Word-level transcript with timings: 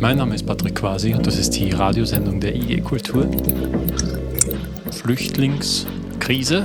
Mein 0.00 0.18
Name 0.18 0.36
ist 0.36 0.46
Patrick 0.46 0.76
Quasi 0.76 1.12
und 1.12 1.26
das 1.26 1.36
ist 1.36 1.50
die 1.56 1.70
Radiosendung 1.70 2.38
der 2.38 2.54
IG 2.54 2.82
Kultur. 2.82 3.28
Flüchtlingskrise. 4.92 6.64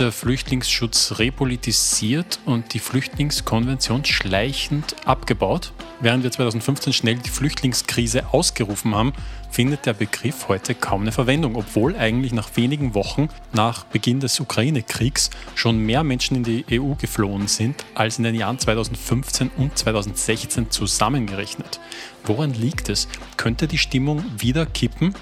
Flüchtlingsschutz 0.00 1.18
repolitisiert 1.18 2.40
und 2.46 2.72
die 2.72 2.78
Flüchtlingskonvention 2.78 4.06
schleichend 4.06 4.96
abgebaut. 5.04 5.72
Während 6.00 6.24
wir 6.24 6.30
2015 6.30 6.94
schnell 6.94 7.16
die 7.16 7.28
Flüchtlingskrise 7.28 8.32
ausgerufen 8.32 8.94
haben, 8.94 9.12
findet 9.50 9.84
der 9.84 9.92
Begriff 9.92 10.48
heute 10.48 10.74
kaum 10.74 11.02
eine 11.02 11.12
Verwendung, 11.12 11.56
obwohl 11.56 11.94
eigentlich 11.96 12.32
nach 12.32 12.56
wenigen 12.56 12.94
Wochen 12.94 13.28
nach 13.52 13.84
Beginn 13.84 14.20
des 14.20 14.40
Ukraine-Kriegs 14.40 15.28
schon 15.54 15.78
mehr 15.78 16.02
Menschen 16.02 16.36
in 16.38 16.44
die 16.44 16.64
EU 16.72 16.94
geflohen 16.94 17.46
sind 17.46 17.84
als 17.94 18.16
in 18.16 18.24
den 18.24 18.34
Jahren 18.34 18.58
2015 18.58 19.50
und 19.58 19.76
2016 19.76 20.70
zusammengerechnet. 20.70 21.78
Woran 22.24 22.54
liegt 22.54 22.88
es? 22.88 23.08
Könnte 23.36 23.66
die 23.66 23.78
Stimmung 23.78 24.24
wieder 24.38 24.64
kippen? 24.64 25.14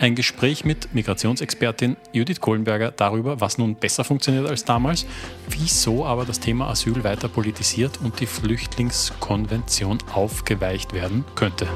Ein 0.00 0.14
Gespräch 0.14 0.64
mit 0.64 0.94
Migrationsexpertin 0.94 1.96
Judith 2.12 2.40
Kohlenberger 2.40 2.92
darüber, 2.92 3.40
was 3.40 3.58
nun 3.58 3.74
besser 3.74 4.04
funktioniert 4.04 4.46
als 4.46 4.64
damals, 4.64 5.06
wieso 5.48 6.06
aber 6.06 6.24
das 6.24 6.38
Thema 6.38 6.68
Asyl 6.68 7.02
weiter 7.02 7.28
politisiert 7.28 7.98
und 8.02 8.20
die 8.20 8.26
Flüchtlingskonvention 8.26 9.98
aufgeweicht 10.12 10.92
werden 10.92 11.24
könnte. 11.34 11.66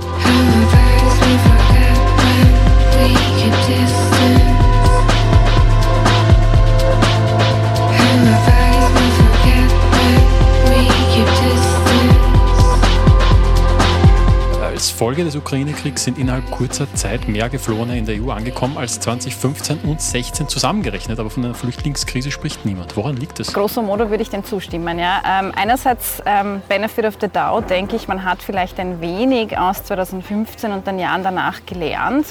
Folge 15.02 15.24
des 15.24 15.34
Ukraine-Kriegs 15.34 16.04
sind 16.04 16.16
innerhalb 16.16 16.48
kurzer 16.52 16.86
Zeit 16.94 17.26
mehr 17.26 17.48
Geflohene 17.48 17.98
in 17.98 18.06
der 18.06 18.22
EU 18.22 18.30
angekommen 18.30 18.78
als 18.78 19.00
2015 19.00 19.78
und 19.78 20.00
2016 20.00 20.46
zusammengerechnet. 20.46 21.18
Aber 21.18 21.28
von 21.28 21.44
einer 21.44 21.56
Flüchtlingskrise 21.56 22.30
spricht 22.30 22.64
niemand. 22.64 22.96
Woran 22.96 23.16
liegt 23.16 23.40
das? 23.40 23.52
Grosso 23.52 23.82
modo 23.82 24.10
würde 24.10 24.22
ich 24.22 24.30
dem 24.30 24.44
zustimmen. 24.44 25.00
Ja. 25.00 25.20
Ähm, 25.28 25.50
einerseits 25.56 26.22
ähm, 26.24 26.62
Benefit 26.68 27.04
of 27.04 27.14
the 27.20 27.26
Doubt, 27.26 27.68
denke 27.68 27.96
ich, 27.96 28.06
man 28.06 28.24
hat 28.24 28.44
vielleicht 28.44 28.78
ein 28.78 29.00
wenig 29.00 29.58
aus 29.58 29.82
2015 29.82 30.70
und 30.70 30.86
den 30.86 31.00
Jahren 31.00 31.24
danach 31.24 31.66
gelernt 31.66 32.26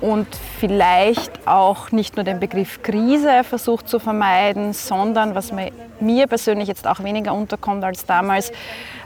und 0.00 0.26
vielleicht 0.58 1.46
auch 1.46 1.90
nicht 1.92 2.16
nur 2.16 2.24
den 2.24 2.40
Begriff 2.40 2.82
Krise 2.82 3.44
versucht 3.44 3.88
zu 3.88 3.98
vermeiden, 3.98 4.72
sondern 4.72 5.34
was 5.34 5.52
mir 5.52 6.26
persönlich 6.26 6.68
jetzt 6.68 6.86
auch 6.86 7.02
weniger 7.02 7.32
unterkommt 7.32 7.84
als 7.84 8.04
damals, 8.06 8.52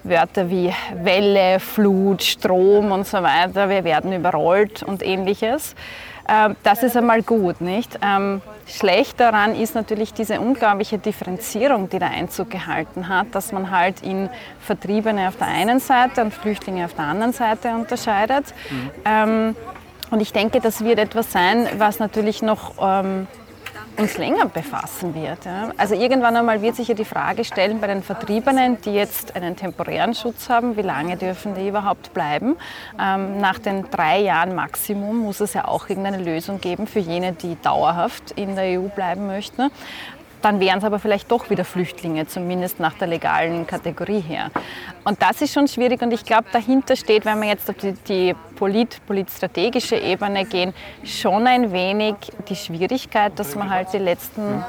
Wörter 0.03 0.51
wie 0.51 0.73
Welle, 0.95 1.61
Flut, 1.61 2.23
Strom 2.23 2.91
und 2.93 3.07
so 3.07 3.23
weiter, 3.23 3.69
wir 3.69 3.85
werden 3.85 4.13
überrollt 4.13 4.83
und 4.83 5.03
ähnliches. 5.03 5.75
Ähm, 6.31 6.57
das 6.63 6.83
ist 6.83 6.97
einmal 6.97 7.23
gut, 7.23 7.61
nicht? 7.61 7.99
Ähm, 8.03 8.41
schlecht 8.67 9.19
daran 9.19 9.55
ist 9.55 9.75
natürlich 9.75 10.15
diese 10.15 10.41
unglaubliche 10.41 10.99
Differenzierung, 10.99 11.89
die 11.89 11.99
der 11.99 12.11
Einzug 12.11 12.51
gehalten 12.51 13.09
hat, 13.09 13.29
dass 13.33 13.53
man 13.53 13.71
halt 13.71 14.03
in 14.03 14.29
Vertriebene 14.61 15.29
auf 15.29 15.37
der 15.37 15.49
einen 15.49 15.81
Seite 15.81 16.23
und 16.23 16.33
Flüchtlinge 16.33 16.85
auf 16.85 16.95
der 16.95 17.07
anderen 17.07 17.33
Seite 17.33 17.71
unterscheidet. 17.71 18.47
Mhm. 18.71 18.91
Ähm, 19.05 19.57
und 20.11 20.21
ich 20.21 20.33
denke, 20.33 20.61
das 20.61 20.85
wird 20.85 20.99
etwas 20.99 21.33
sein, 21.33 21.69
was 21.79 21.99
natürlich 21.99 22.43
noch 22.43 22.75
ähm, 22.81 23.27
uns 23.97 24.19
länger 24.19 24.47
befassen 24.47 25.15
wird. 25.15 25.45
Ja. 25.45 25.71
Also 25.77 25.95
irgendwann 25.95 26.37
einmal 26.37 26.63
wird 26.63 26.77
sich 26.77 26.89
ja 26.89 26.95
die 26.95 27.05
Frage 27.05 27.45
stellen 27.45 27.81
bei 27.81 27.87
den 27.87 28.03
Vertriebenen, 28.03 28.81
die 28.83 28.93
jetzt 28.93 29.37
einen 29.37 29.57
temporären 29.57 30.15
Schutz 30.15 30.49
haben, 30.49 30.77
wie 30.77 30.83
lange 30.83 31.17
dürfen 31.17 31.55
die 31.55 31.69
überhaupt 31.69 32.15
bleiben? 32.15 32.57
Ähm, 32.99 33.41
nach 33.41 33.59
den 33.59 33.91
drei 33.91 34.21
Jahren 34.21 34.55
Maximum 34.55 35.19
muss 35.19 35.41
es 35.41 35.55
ja 35.55 35.67
auch 35.67 35.89
irgendeine 35.89 36.23
Lösung 36.23 36.61
geben 36.61 36.87
für 36.87 37.01
jene, 37.01 37.33
die 37.33 37.57
dauerhaft 37.63 38.33
in 38.33 38.57
der 38.57 38.81
EU 38.81 38.89
bleiben 38.89 39.27
möchten 39.27 39.71
dann 40.43 40.61
wären 40.61 40.79
es 40.79 40.85
aber 40.85 40.99
vielleicht 40.99 41.31
doch 41.31 41.51
wieder 41.51 41.65
Flüchtlinge, 41.65 42.27
zumindest 42.27 42.81
nach 42.81 42.95
der 42.95 43.09
legalen 43.09 43.67
Kategorie 43.67 44.21
her. 44.21 44.51
Und 45.05 45.23
das 45.23 45.41
ist 45.41 45.55
schon 45.55 45.67
schwierig 45.67 46.03
und 46.03 46.13
ich 46.13 46.25
glaube, 46.25 46.45
dahinter 46.53 46.95
steht, 46.95 47.25
wenn 47.25 47.41
wir 47.41 47.49
jetzt 47.49 47.71
auf 47.71 47.77
die, 47.77 47.93
die 47.93 48.35
polit, 48.57 49.01
politstrategische 49.07 49.97
Ebene 49.97 50.45
gehen, 50.45 50.75
schon 51.03 51.47
ein 51.47 51.73
wenig 51.73 52.17
die 52.49 52.57
Schwierigkeit, 52.57 53.39
dass 53.39 53.55
man 53.55 53.71
halt 53.71 53.93
die 53.95 53.99
letzten, 53.99 54.63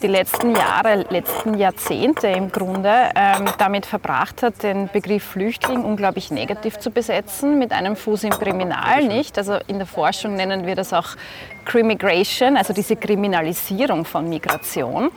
die 0.00 0.06
letzten 0.06 0.54
Jahre, 0.54 1.04
letzten 1.10 1.54
Jahrzehnte 1.54 2.28
im 2.28 2.52
Grunde 2.52 3.10
ähm, 3.16 3.46
damit 3.58 3.86
verbracht 3.86 4.44
hat, 4.44 4.62
den 4.62 4.88
Begriff 4.88 5.24
Flüchtling 5.24 5.84
unglaublich 5.84 6.30
negativ 6.30 6.78
zu 6.78 6.90
besetzen, 6.90 7.58
mit 7.58 7.72
einem 7.72 7.96
Fuß 7.96 8.24
im 8.24 8.30
Kriminal, 8.30 9.04
nicht? 9.04 9.36
Also 9.36 9.58
in 9.66 9.78
der 9.78 9.86
Forschung 9.86 10.34
nennen 10.36 10.64
wir 10.64 10.76
das 10.76 10.92
auch 10.92 11.16
Crimigration, 11.64 12.56
also 12.56 12.72
diese 12.72 12.94
Kriminalisierung 12.94 14.04
von 14.04 14.28
Migration. 14.28 15.10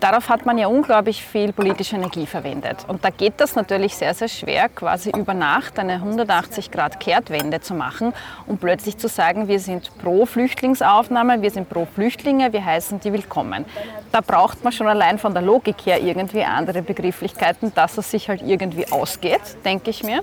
Darauf 0.00 0.30
hat 0.30 0.46
man 0.46 0.56
ja 0.56 0.66
unglaublich 0.66 1.22
viel 1.22 1.52
politische 1.52 1.96
Energie 1.96 2.26
verwendet. 2.26 2.78
Und 2.88 3.04
da 3.04 3.10
geht 3.10 3.34
das 3.36 3.54
natürlich 3.54 3.89
sehr, 3.96 4.14
sehr 4.14 4.28
schwer, 4.28 4.68
quasi 4.68 5.10
über 5.10 5.34
Nacht 5.34 5.78
eine 5.78 5.98
180-Grad-Kehrtwende 5.98 7.60
zu 7.60 7.74
machen 7.74 8.12
und 8.46 8.60
plötzlich 8.60 8.98
zu 8.98 9.08
sagen, 9.08 9.48
wir 9.48 9.60
sind 9.60 9.90
pro 9.98 10.26
Flüchtlingsaufnahme, 10.26 11.42
wir 11.42 11.50
sind 11.50 11.68
pro 11.68 11.86
Flüchtlinge, 11.86 12.52
wir 12.52 12.64
heißen 12.64 13.00
die 13.00 13.12
willkommen. 13.12 13.64
Da 14.12 14.20
braucht 14.20 14.64
man 14.64 14.72
schon 14.72 14.86
allein 14.88 15.18
von 15.18 15.32
der 15.34 15.42
Logik 15.42 15.76
her 15.84 16.00
irgendwie 16.00 16.44
andere 16.44 16.82
Begrifflichkeiten, 16.82 17.72
dass 17.74 17.98
es 17.98 18.10
sich 18.10 18.28
halt 18.28 18.42
irgendwie 18.42 18.90
ausgeht, 18.90 19.42
denke 19.64 19.90
ich 19.90 20.02
mir. 20.02 20.22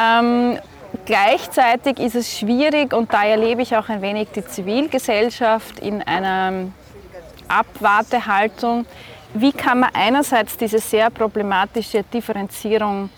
Ähm, 0.00 0.58
Gleichzeitig 1.04 1.98
ist 1.98 2.14
es 2.14 2.38
schwierig 2.38 2.92
und 2.92 3.12
da 3.12 3.24
erlebe 3.24 3.62
ich 3.62 3.76
auch 3.76 3.88
ein 3.88 4.02
wenig 4.02 4.28
die 4.34 4.44
Zivilgesellschaft 4.44 5.78
in 5.78 6.02
einer 6.02 6.68
Abwartehaltung. 7.48 8.86
Wie 9.38 9.52
kann 9.52 9.80
man 9.80 9.90
einerseits 9.92 10.56
diese 10.56 10.78
sehr 10.78 11.10
problematische 11.10 12.02
Differenzierung 12.02 13.10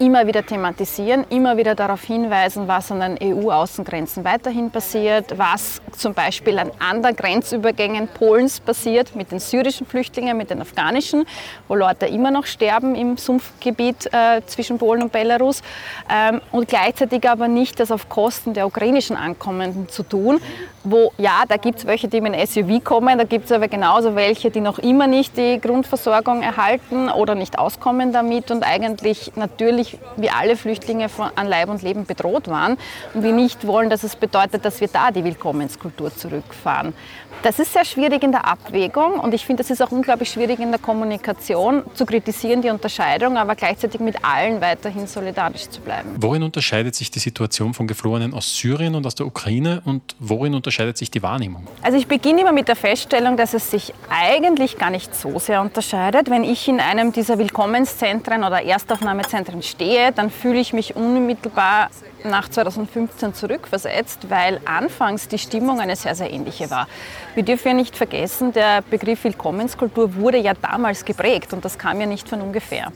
immer 0.00 0.26
wieder 0.26 0.44
thematisieren, 0.44 1.26
immer 1.28 1.58
wieder 1.58 1.74
darauf 1.74 2.02
hinweisen, 2.02 2.66
was 2.66 2.90
an 2.90 3.00
den 3.00 3.18
EU-Außengrenzen 3.36 4.24
weiterhin 4.24 4.70
passiert, 4.70 5.38
was 5.38 5.82
zum 5.92 6.14
Beispiel 6.14 6.58
an 6.58 6.70
anderen 6.78 7.14
Grenzübergängen 7.14 8.08
Polens 8.08 8.60
passiert 8.60 9.14
mit 9.14 9.30
den 9.30 9.38
syrischen 9.40 9.86
Flüchtlingen, 9.86 10.38
mit 10.38 10.48
den 10.48 10.62
afghanischen, 10.62 11.26
wo 11.68 11.74
Leute 11.74 12.06
immer 12.06 12.30
noch 12.30 12.46
sterben 12.46 12.94
im 12.94 13.18
Sumpfgebiet 13.18 14.08
äh, 14.12 14.40
zwischen 14.46 14.78
Polen 14.78 15.02
und 15.02 15.12
Belarus. 15.12 15.62
Ähm, 16.10 16.40
und 16.50 16.68
gleichzeitig 16.68 17.28
aber 17.28 17.46
nicht 17.46 17.78
das 17.78 17.92
auf 17.92 18.08
Kosten 18.08 18.54
der 18.54 18.66
ukrainischen 18.66 19.16
Ankommenden 19.16 19.90
zu 19.90 20.02
tun, 20.02 20.40
wo 20.82 21.12
ja, 21.18 21.42
da 21.46 21.56
gibt 21.56 21.80
es 21.80 21.86
welche, 21.86 22.08
die 22.08 22.22
mit 22.22 22.32
einem 22.32 22.46
SUV 22.46 22.82
kommen, 22.82 23.18
da 23.18 23.24
gibt 23.24 23.44
es 23.44 23.52
aber 23.52 23.68
genauso 23.68 24.16
welche, 24.16 24.50
die 24.50 24.60
noch 24.60 24.78
immer 24.78 25.06
nicht 25.06 25.36
die 25.36 25.60
Grundversorgung 25.60 26.42
erhalten 26.42 27.10
oder 27.10 27.34
nicht 27.34 27.58
auskommen 27.58 28.12
damit 28.12 28.50
und 28.50 28.62
eigentlich 28.62 29.32
natürlich 29.36 29.89
wie 30.16 30.30
alle 30.30 30.56
Flüchtlinge 30.56 31.08
von, 31.08 31.30
an 31.34 31.46
Leib 31.46 31.68
und 31.68 31.82
Leben 31.82 32.06
bedroht 32.06 32.48
waren 32.48 32.76
und 33.14 33.22
wir 33.22 33.32
nicht 33.32 33.66
wollen, 33.66 33.90
dass 33.90 34.02
es 34.02 34.16
bedeutet, 34.16 34.64
dass 34.64 34.80
wir 34.80 34.88
da 34.88 35.10
die 35.10 35.24
Willkommenskultur 35.24 36.14
zurückfahren. 36.14 36.94
Das 37.42 37.58
ist 37.58 37.72
sehr 37.72 37.86
schwierig 37.86 38.22
in 38.22 38.32
der 38.32 38.46
Abwägung 38.46 39.18
und 39.18 39.32
ich 39.32 39.46
finde, 39.46 39.62
es 39.62 39.70
ist 39.70 39.82
auch 39.82 39.90
unglaublich 39.90 40.30
schwierig 40.30 40.60
in 40.60 40.70
der 40.70 40.78
Kommunikation 40.78 41.82
zu 41.94 42.04
kritisieren, 42.04 42.60
die 42.60 42.68
Unterscheidung, 42.68 43.38
aber 43.38 43.54
gleichzeitig 43.54 44.00
mit 44.00 44.22
allen 44.22 44.60
weiterhin 44.60 45.06
solidarisch 45.06 45.68
zu 45.70 45.80
bleiben. 45.80 46.10
Worin 46.18 46.42
unterscheidet 46.42 46.94
sich 46.94 47.10
die 47.10 47.18
Situation 47.18 47.72
von 47.72 47.86
Geflohenen 47.86 48.34
aus 48.34 48.56
Syrien 48.56 48.94
und 48.94 49.06
aus 49.06 49.14
der 49.14 49.26
Ukraine 49.26 49.80
und 49.86 50.02
worin 50.18 50.54
unterscheidet 50.54 50.98
sich 50.98 51.10
die 51.10 51.22
Wahrnehmung? 51.22 51.66
Also 51.82 51.96
ich 51.96 52.06
beginne 52.06 52.42
immer 52.42 52.52
mit 52.52 52.68
der 52.68 52.76
Feststellung, 52.76 53.38
dass 53.38 53.54
es 53.54 53.70
sich 53.70 53.94
eigentlich 54.10 54.76
gar 54.76 54.90
nicht 54.90 55.14
so 55.14 55.38
sehr 55.38 55.62
unterscheidet. 55.62 56.28
Wenn 56.28 56.44
ich 56.44 56.68
in 56.68 56.78
einem 56.78 57.12
dieser 57.12 57.38
Willkommenszentren 57.38 58.44
oder 58.44 58.62
Erstaufnahmezentren 58.62 59.62
stehe, 59.62 60.12
dann 60.12 60.30
fühle 60.30 60.60
ich 60.60 60.74
mich 60.74 60.94
unmittelbar 60.94 61.88
nach 62.24 62.48
2015 62.48 63.34
zurückversetzt, 63.34 64.30
weil 64.30 64.60
anfangs 64.64 65.28
die 65.28 65.38
Stimmung 65.38 65.80
eine 65.80 65.96
sehr, 65.96 66.14
sehr 66.14 66.32
ähnliche 66.32 66.70
war. 66.70 66.88
Wir 67.34 67.42
dürfen 67.42 67.68
ja 67.68 67.74
nicht 67.74 67.96
vergessen, 67.96 68.52
der 68.52 68.82
Begriff 68.82 69.24
Willkommenskultur 69.24 70.14
wurde 70.16 70.38
ja 70.38 70.54
damals 70.54 71.04
geprägt 71.04 71.52
und 71.52 71.64
das 71.64 71.78
kam 71.78 72.00
ja 72.00 72.06
nicht 72.06 72.28
von 72.28 72.40
ungefähr. 72.40 72.92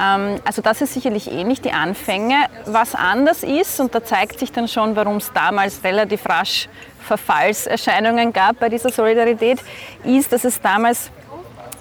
Ähm, 0.00 0.40
also 0.44 0.62
das 0.62 0.80
ist 0.80 0.94
sicherlich 0.94 1.30
ähnlich, 1.30 1.60
die 1.60 1.72
Anfänge. 1.72 2.46
Was 2.66 2.94
anders 2.94 3.42
ist, 3.42 3.80
und 3.80 3.94
da 3.94 4.04
zeigt 4.04 4.38
sich 4.38 4.52
dann 4.52 4.68
schon, 4.68 4.96
warum 4.96 5.16
es 5.16 5.32
damals 5.32 5.82
relativ 5.84 6.26
rasch 6.26 6.68
Verfallserscheinungen 7.00 8.32
gab 8.32 8.58
bei 8.60 8.68
dieser 8.68 8.90
Solidarität, 8.90 9.60
ist, 10.04 10.32
dass 10.32 10.44
es 10.44 10.60
damals 10.60 11.10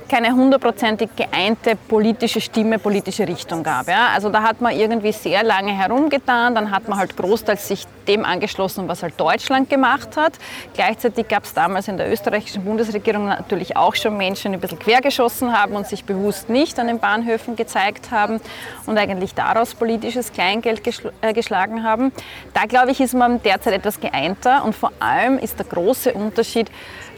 keine 0.08 0.34
hundertprozentig 0.34 1.10
geeinte 1.16 1.76
politische 1.76 2.42
Stimme, 2.42 2.80
politische 2.80 3.28
Richtung 3.28 3.64
gab. 3.64 3.88
Ja? 3.88 4.10
Also 4.14 4.30
da 4.30 4.44
hat 4.44 4.62
man 4.62 4.76
irgendwie 4.76 5.12
sehr 5.12 5.44
lange 5.44 5.72
herumgetan, 5.72 6.56
dann 6.56 6.72
hat 6.72 6.88
man 6.88 6.98
halt 6.98 7.16
großteils 7.18 7.68
sich 7.68 7.86
dem 8.08 8.26
angeschlossen, 8.26 8.88
was 8.88 9.04
halt 9.04 9.20
Deutschland 9.20 9.70
gemacht 9.70 10.16
hat. 10.18 10.34
Gleichzeitig 10.74 11.28
gab 11.28 11.44
es 11.44 11.54
damals 11.54 11.88
in 11.88 11.98
der 11.98 12.12
österreichischen 12.12 12.64
Bundesregierung 12.64 13.26
natürlich 13.26 13.76
auch 13.76 13.96
schon 13.96 14.18
Menschen, 14.18 14.52
die 14.52 14.58
ein 14.58 14.62
bisschen 14.62 14.80
quergeschossen 14.80 15.58
haben 15.58 15.74
und 15.74 15.88
sich 15.88 16.06
bewusst 16.06 16.50
nicht 16.50 16.80
an 16.80 16.88
den 16.88 17.00
Bahnhöfen 17.00 17.56
gezeigt 17.56 18.12
haben 18.12 18.40
und 18.86 18.98
eigentlich 18.98 19.34
daraus 19.34 19.76
politisches 19.76 20.32
Kleingeld 20.32 20.82
äh, 21.22 21.34
geschlagen 21.34 21.84
haben. 21.84 22.12
Da 22.54 22.66
glaube 22.66 22.92
ich, 22.92 23.02
ist 23.02 23.14
man 23.14 23.42
derzeit 23.44 23.74
etwas 23.74 24.00
geeinter 24.00 24.64
und 24.64 24.76
vor 24.76 24.92
allem 25.00 25.38
ist 25.38 25.60
der 25.60 25.66
große 25.66 26.14
Unterschied, 26.14 26.72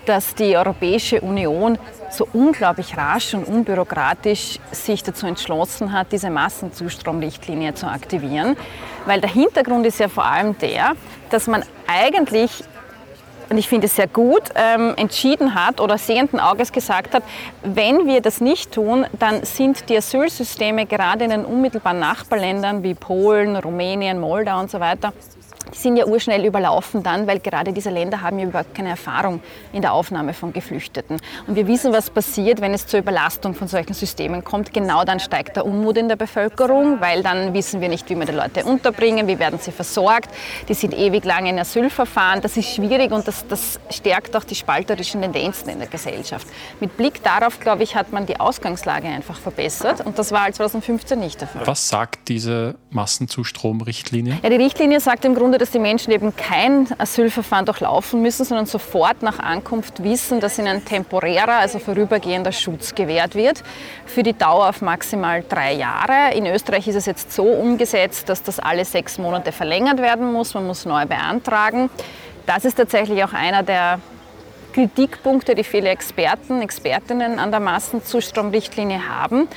dass 0.05 0.35
die 0.35 0.55
Europäische 0.55 1.21
Union 1.21 1.77
so 2.09 2.27
unglaublich 2.33 2.97
rasch 2.97 3.33
und 3.33 3.47
unbürokratisch 3.47 4.59
sich 4.71 5.03
dazu 5.03 5.27
entschlossen 5.27 5.91
hat, 5.93 6.11
diese 6.11 6.29
Massenzustromrichtlinie 6.29 7.73
zu 7.73 7.87
aktivieren. 7.87 8.57
Weil 9.05 9.21
der 9.21 9.29
Hintergrund 9.29 9.85
ist 9.85 9.99
ja 9.99 10.07
vor 10.07 10.25
allem 10.25 10.57
der, 10.57 10.93
dass 11.29 11.47
man 11.47 11.63
eigentlich 11.87 12.63
und 13.49 13.57
ich 13.57 13.67
finde 13.67 13.87
es 13.87 13.95
sehr 13.95 14.07
gut, 14.07 14.43
ähm, 14.53 14.93
entschieden 14.95 15.55
hat 15.55 15.81
oder 15.81 15.97
sehenden 15.97 16.39
Auges 16.39 16.71
gesagt 16.71 17.15
hat, 17.15 17.23
wenn 17.63 18.05
wir 18.05 18.21
das 18.21 18.41
nicht 18.41 18.71
tun, 18.71 19.07
dann 19.17 19.43
sind 19.43 19.89
die 19.89 19.97
Asylsysteme 19.97 20.85
gerade 20.85 21.23
in 21.23 21.31
den 21.31 21.45
unmittelbaren 21.45 21.97
Nachbarländern 21.97 22.83
wie 22.83 22.93
Polen, 22.93 23.55
Rumänien, 23.55 24.19
Moldau 24.19 24.59
und 24.59 24.69
so 24.69 24.79
weiter 24.79 25.13
die 25.73 25.77
sind 25.77 25.97
ja 25.97 26.05
urschnell 26.05 26.45
überlaufen 26.45 27.03
dann, 27.03 27.27
weil 27.27 27.39
gerade 27.39 27.73
diese 27.73 27.89
Länder 27.89 28.21
haben 28.21 28.39
ja 28.39 28.45
überhaupt 28.45 28.73
keine 28.73 28.89
Erfahrung 28.89 29.41
in 29.71 29.81
der 29.81 29.93
Aufnahme 29.93 30.33
von 30.33 30.51
Geflüchteten. 30.53 31.17
Und 31.47 31.55
wir 31.55 31.67
wissen, 31.67 31.93
was 31.93 32.09
passiert, 32.09 32.61
wenn 32.61 32.73
es 32.73 32.87
zur 32.87 32.99
Überlastung 32.99 33.53
von 33.53 33.67
solchen 33.67 33.93
Systemen 33.93 34.43
kommt. 34.43 34.73
Genau 34.73 35.03
dann 35.03 35.19
steigt 35.19 35.55
der 35.55 35.65
Unmut 35.65 35.97
in 35.97 36.07
der 36.07 36.15
Bevölkerung, 36.15 37.01
weil 37.01 37.23
dann 37.23 37.53
wissen 37.53 37.81
wir 37.81 37.89
nicht, 37.89 38.09
wie 38.09 38.15
wir 38.15 38.25
die 38.25 38.31
Leute 38.31 38.63
unterbringen, 38.63 39.27
wie 39.27 39.37
werden 39.37 39.59
sie 39.59 39.71
versorgt. 39.71 40.29
Die 40.67 40.73
sind 40.73 40.93
ewig 40.93 41.23
lang 41.25 41.45
in 41.45 41.59
Asylverfahren. 41.59 42.41
Das 42.41 42.57
ist 42.57 42.73
schwierig 42.73 43.11
und 43.11 43.27
das, 43.27 43.45
das 43.47 43.79
stärkt 43.89 44.35
auch 44.35 44.43
die 44.43 44.55
spalterischen 44.55 45.21
Tendenzen 45.21 45.69
in 45.69 45.79
der 45.79 45.87
Gesellschaft. 45.87 46.47
Mit 46.79 46.97
Blick 46.97 47.23
darauf, 47.23 47.59
glaube 47.59 47.83
ich, 47.83 47.95
hat 47.95 48.11
man 48.11 48.25
die 48.25 48.39
Ausgangslage 48.39 49.07
einfach 49.07 49.39
verbessert 49.39 50.05
und 50.05 50.17
das 50.17 50.31
war 50.31 50.51
2015 50.51 51.19
nicht 51.19 51.41
der 51.41 51.47
Fall. 51.47 51.67
Was 51.67 51.89
sagt 51.89 52.29
diese 52.29 52.75
Massenzustromrichtlinie? 52.89 54.39
Ja, 54.41 54.49
die 54.49 54.55
Richtlinie 54.55 54.99
sagt 54.99 55.25
im 55.25 55.35
Grunde, 55.35 55.48
dass 55.57 55.71
die 55.71 55.79
Menschen 55.79 56.11
eben 56.11 56.35
kein 56.35 56.87
Asylverfahren 56.97 57.65
durchlaufen 57.65 58.21
müssen, 58.21 58.45
sondern 58.45 58.65
sofort 58.65 59.23
nach 59.23 59.39
Ankunft 59.39 60.03
wissen, 60.03 60.39
dass 60.39 60.59
ihnen 60.59 60.85
temporärer, 60.85 61.59
also 61.59 61.79
vorübergehender 61.79 62.51
Schutz 62.51 62.93
gewährt 62.93 63.35
wird, 63.35 63.63
für 64.05 64.23
die 64.23 64.33
Dauer 64.33 64.69
auf 64.69 64.81
maximal 64.81 65.43
drei 65.47 65.73
Jahre. 65.73 66.33
In 66.35 66.45
Österreich 66.45 66.87
ist 66.87 66.95
es 66.95 67.05
jetzt 67.05 67.31
so 67.31 67.43
umgesetzt, 67.43 68.29
dass 68.29 68.43
das 68.43 68.59
alle 68.59 68.85
sechs 68.85 69.17
Monate 69.17 69.51
verlängert 69.51 69.99
werden 69.99 70.31
muss. 70.31 70.53
Man 70.53 70.67
muss 70.67 70.85
neu 70.85 71.05
beantragen. 71.05 71.89
Das 72.45 72.65
ist 72.65 72.75
tatsächlich 72.75 73.23
auch 73.23 73.33
einer 73.33 73.63
der 73.63 73.99
Kritikpunkte, 74.73 75.55
die 75.55 75.63
viele 75.63 75.89
Experten, 75.89 76.61
Expertinnen 76.61 77.39
an 77.39 77.51
der 77.51 77.59
Massenzustromrichtlinie 77.59 79.09
haben 79.09 79.47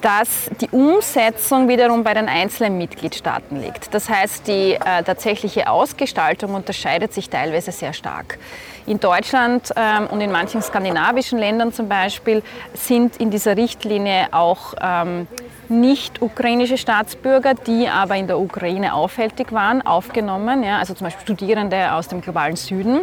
dass 0.00 0.50
die 0.60 0.68
Umsetzung 0.70 1.68
wiederum 1.68 2.04
bei 2.04 2.14
den 2.14 2.28
einzelnen 2.28 2.78
Mitgliedstaaten 2.78 3.60
liegt. 3.60 3.92
Das 3.94 4.08
heißt, 4.08 4.46
die 4.46 4.74
äh, 4.74 5.02
tatsächliche 5.04 5.68
Ausgestaltung 5.68 6.54
unterscheidet 6.54 7.12
sich 7.12 7.28
teilweise 7.28 7.72
sehr 7.72 7.92
stark. 7.92 8.38
In 8.86 8.98
Deutschland 8.98 9.70
ähm, 9.76 10.06
und 10.08 10.20
in 10.20 10.32
manchen 10.32 10.62
skandinavischen 10.62 11.38
Ländern 11.38 11.72
zum 11.72 11.88
Beispiel 11.88 12.42
sind 12.74 13.18
in 13.18 13.30
dieser 13.30 13.56
Richtlinie 13.56 14.28
auch 14.32 14.74
ähm, 14.80 15.26
nicht 15.68 16.20
ukrainische 16.20 16.76
Staatsbürger, 16.76 17.54
die 17.54 17.88
aber 17.88 18.16
in 18.16 18.26
der 18.26 18.38
Ukraine 18.38 18.94
aufhältig 18.94 19.52
waren, 19.52 19.82
aufgenommen. 19.82 20.64
Ja, 20.64 20.78
also 20.78 20.94
zum 20.94 21.06
Beispiel 21.06 21.22
Studierende 21.22 21.92
aus 21.92 22.08
dem 22.08 22.20
globalen 22.20 22.56
Süden. 22.56 23.02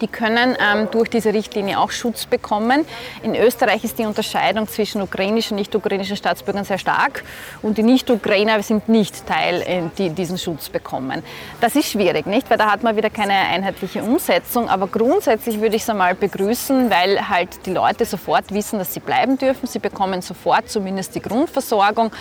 Die 0.00 0.08
können 0.08 0.56
ähm, 0.60 0.88
durch 0.90 1.08
diese 1.08 1.32
Richtlinie 1.32 1.78
auch 1.78 1.90
Schutz 1.90 2.26
bekommen. 2.26 2.84
In 3.22 3.34
Österreich 3.34 3.84
ist 3.84 3.98
die 3.98 4.04
Unterscheidung 4.04 4.68
zwischen 4.68 5.00
ukrainischen 5.00 5.56
und 5.56 5.60
nicht-ukrainischen 5.60 6.16
Staatsbürgern 6.16 6.64
sehr 6.64 6.78
stark 6.78 7.24
und 7.62 7.78
die 7.78 7.82
Nicht-Ukrainer 7.82 8.62
sind 8.62 8.88
nicht 8.88 9.26
Teil, 9.26 9.62
äh, 9.62 9.82
die 9.96 10.10
diesen 10.10 10.38
Schutz 10.38 10.68
bekommen. 10.68 11.22
Das 11.60 11.76
ist 11.76 11.90
schwierig, 11.90 12.26
nicht? 12.26 12.50
Weil 12.50 12.58
da 12.58 12.70
hat 12.70 12.82
man 12.82 12.96
wieder 12.96 13.10
keine 13.10 13.32
einheitliche 13.32 14.02
Umsetzung. 14.02 14.68
Aber 14.68 14.86
grundsätzlich 14.86 15.60
würde 15.60 15.76
ich 15.76 15.82
es 15.82 15.90
einmal 15.90 16.14
begrüßen, 16.14 16.90
weil 16.90 17.28
halt 17.28 17.64
die 17.64 17.72
Leute 17.72 18.04
sofort 18.04 18.52
wissen, 18.52 18.78
dass 18.78 18.92
sie 18.92 19.00
bleiben 19.00 19.38
dürfen. 19.38 19.66
Sie 19.66 19.78
bekommen 19.78 20.20
sofort 20.20 20.68
zumindest 20.68 21.14
die 21.14 21.22
Grundversorgung 21.22 22.12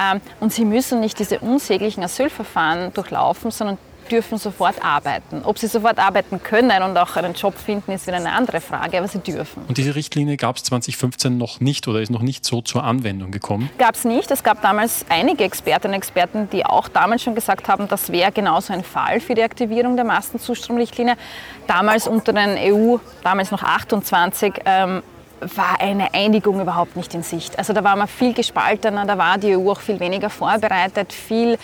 ähm, 0.00 0.20
und 0.40 0.52
sie 0.52 0.64
müssen 0.64 1.00
nicht 1.00 1.18
diese 1.18 1.40
unsäglichen 1.40 2.04
Asylverfahren 2.04 2.92
durchlaufen, 2.92 3.50
sondern 3.50 3.78
dürfen 4.10 4.38
sofort 4.38 4.84
arbeiten. 4.84 5.42
Ob 5.44 5.58
sie 5.58 5.66
sofort 5.66 5.98
arbeiten 5.98 6.42
können 6.42 6.82
und 6.82 6.96
auch 6.96 7.16
einen 7.16 7.34
Job 7.34 7.56
finden, 7.56 7.92
ist 7.92 8.06
wieder 8.06 8.16
eine 8.16 8.32
andere 8.32 8.60
Frage, 8.60 8.98
aber 8.98 9.08
sie 9.08 9.18
dürfen. 9.18 9.64
Und 9.66 9.78
diese 9.78 9.94
Richtlinie 9.94 10.36
gab 10.36 10.56
es 10.56 10.64
2015 10.64 11.36
noch 11.36 11.60
nicht 11.60 11.88
oder 11.88 12.00
ist 12.00 12.10
noch 12.10 12.22
nicht 12.22 12.44
so 12.44 12.60
zur 12.60 12.84
Anwendung 12.84 13.30
gekommen? 13.30 13.70
Gab 13.78 13.94
es 13.94 14.04
nicht. 14.04 14.30
Es 14.30 14.42
gab 14.42 14.62
damals 14.62 15.04
einige 15.08 15.44
Expertinnen 15.44 15.94
und 15.94 15.98
Experten, 15.98 16.48
die 16.50 16.64
auch 16.64 16.88
damals 16.88 17.22
schon 17.22 17.34
gesagt 17.34 17.68
haben, 17.68 17.88
das 17.88 18.10
wäre 18.10 18.32
genauso 18.32 18.72
ein 18.72 18.84
Fall 18.84 19.20
für 19.20 19.34
die 19.34 19.42
Aktivierung 19.42 19.96
der 19.96 20.04
Massenzustromrichtlinie. 20.04 21.16
Damals 21.66 22.06
unter 22.06 22.32
den 22.32 22.56
EU, 22.58 22.98
damals 23.22 23.50
noch 23.50 23.62
28, 23.62 24.54
ähm, 24.64 25.02
war 25.40 25.80
eine 25.80 26.14
Einigung 26.14 26.60
überhaupt 26.60 26.96
nicht 26.96 27.14
in 27.14 27.22
Sicht. 27.22 27.58
Also 27.58 27.72
da 27.72 27.84
war 27.84 27.96
man 27.96 28.08
viel 28.08 28.32
gespaltener, 28.32 29.04
da 29.04 29.18
war 29.18 29.38
die 29.38 29.56
EU 29.56 29.70
auch 29.70 29.80
viel 29.80 30.00
weniger 30.00 30.30
vorbereitet, 30.30 31.12
viel 31.12 31.58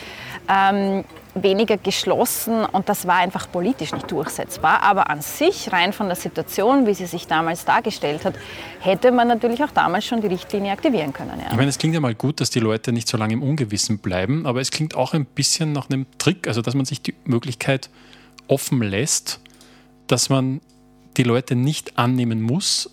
ähm, 0.49 1.05
weniger 1.35 1.77
geschlossen 1.77 2.65
und 2.65 2.89
das 2.89 3.07
war 3.07 3.17
einfach 3.17 3.51
politisch 3.51 3.93
nicht 3.93 4.11
durchsetzbar. 4.11 4.83
Aber 4.83 5.11
an 5.11 5.23
sich, 5.23 5.73
rein 5.73 5.93
von 5.93 6.07
der 6.07 6.17
Situation, 6.17 6.87
wie 6.87 6.95
sie 6.95 7.07
sich 7.07 7.27
damals 7.27 7.65
dargestellt 7.65 8.25
hat, 8.25 8.35
hätte 8.81 9.13
man 9.13 9.29
natürlich 9.29 9.63
auch 9.63 9.71
damals 9.71 10.05
schon 10.07 10.21
die 10.21 10.27
Richtlinie 10.27 10.73
aktivieren 10.73 11.13
können. 11.13 11.39
Ja. 11.39 11.47
Ich 11.51 11.57
meine, 11.57 11.69
es 11.69 11.79
klingt 11.79 11.95
ja 11.95 12.01
mal 12.01 12.15
gut, 12.15 12.41
dass 12.41 12.51
die 12.51 12.61
Leute 12.61 12.93
nicht 12.93 13.09
so 13.09 13.17
lange 13.17 13.35
im 13.35 13.43
Ungewissen 13.43 13.99
bleiben, 13.99 14.47
aber 14.47 14.61
es 14.61 14.71
klingt 14.71 14.95
auch 14.95 15.15
ein 15.15 15.25
bisschen 15.25 15.73
nach 15.73 15.89
einem 15.91 16.07
Trick, 16.19 16.49
also 16.49 16.63
dass 16.63 16.75
man 16.75 16.85
sich 16.85 17.03
die 17.03 17.15
Möglichkeit 17.25 17.91
offen 18.49 18.83
lässt, 18.83 19.41
dass 20.07 20.29
man 20.29 20.61
die 21.17 21.23
Leute 21.23 21.55
nicht 21.55 21.99
annehmen 21.99 22.43
muss, 22.43 22.91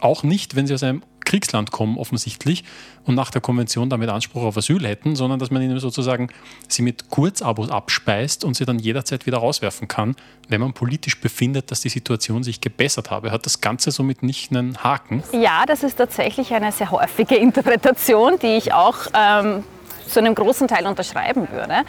auch 0.00 0.22
nicht, 0.22 0.56
wenn 0.56 0.66
sie 0.66 0.74
aus 0.74 0.82
einem 0.82 1.02
Kriegsland 1.30 1.70
kommen 1.70 1.96
offensichtlich 1.96 2.64
und 3.04 3.14
nach 3.14 3.30
der 3.30 3.40
Konvention 3.40 3.88
damit 3.88 4.08
Anspruch 4.08 4.42
auf 4.42 4.56
Asyl 4.56 4.84
hätten, 4.84 5.14
sondern 5.14 5.38
dass 5.38 5.52
man 5.52 5.62
ihnen 5.62 5.78
sozusagen 5.78 6.28
sie 6.66 6.82
mit 6.82 7.08
Kurzabos 7.08 7.70
abspeist 7.70 8.44
und 8.44 8.54
sie 8.54 8.64
dann 8.64 8.80
jederzeit 8.80 9.26
wieder 9.26 9.38
rauswerfen 9.38 9.86
kann, 9.86 10.16
wenn 10.48 10.60
man 10.60 10.72
politisch 10.72 11.20
befindet, 11.20 11.70
dass 11.70 11.82
die 11.82 11.88
Situation 11.88 12.42
sich 12.42 12.60
gebessert 12.60 13.12
habe. 13.12 13.30
Hat 13.30 13.46
das 13.46 13.60
Ganze 13.60 13.92
somit 13.92 14.24
nicht 14.24 14.50
einen 14.50 14.82
Haken? 14.82 15.22
Ja, 15.30 15.66
das 15.66 15.84
ist 15.84 15.98
tatsächlich 15.98 16.52
eine 16.52 16.72
sehr 16.72 16.90
häufige 16.90 17.36
Interpretation, 17.36 18.36
die 18.42 18.56
ich 18.56 18.72
auch 18.72 18.96
ähm, 19.14 19.62
zu 20.10 20.20
einem 20.20 20.34
großen 20.34 20.68
Teil 20.68 20.86
unterschreiben 20.86 21.48
würde. 21.50 21.82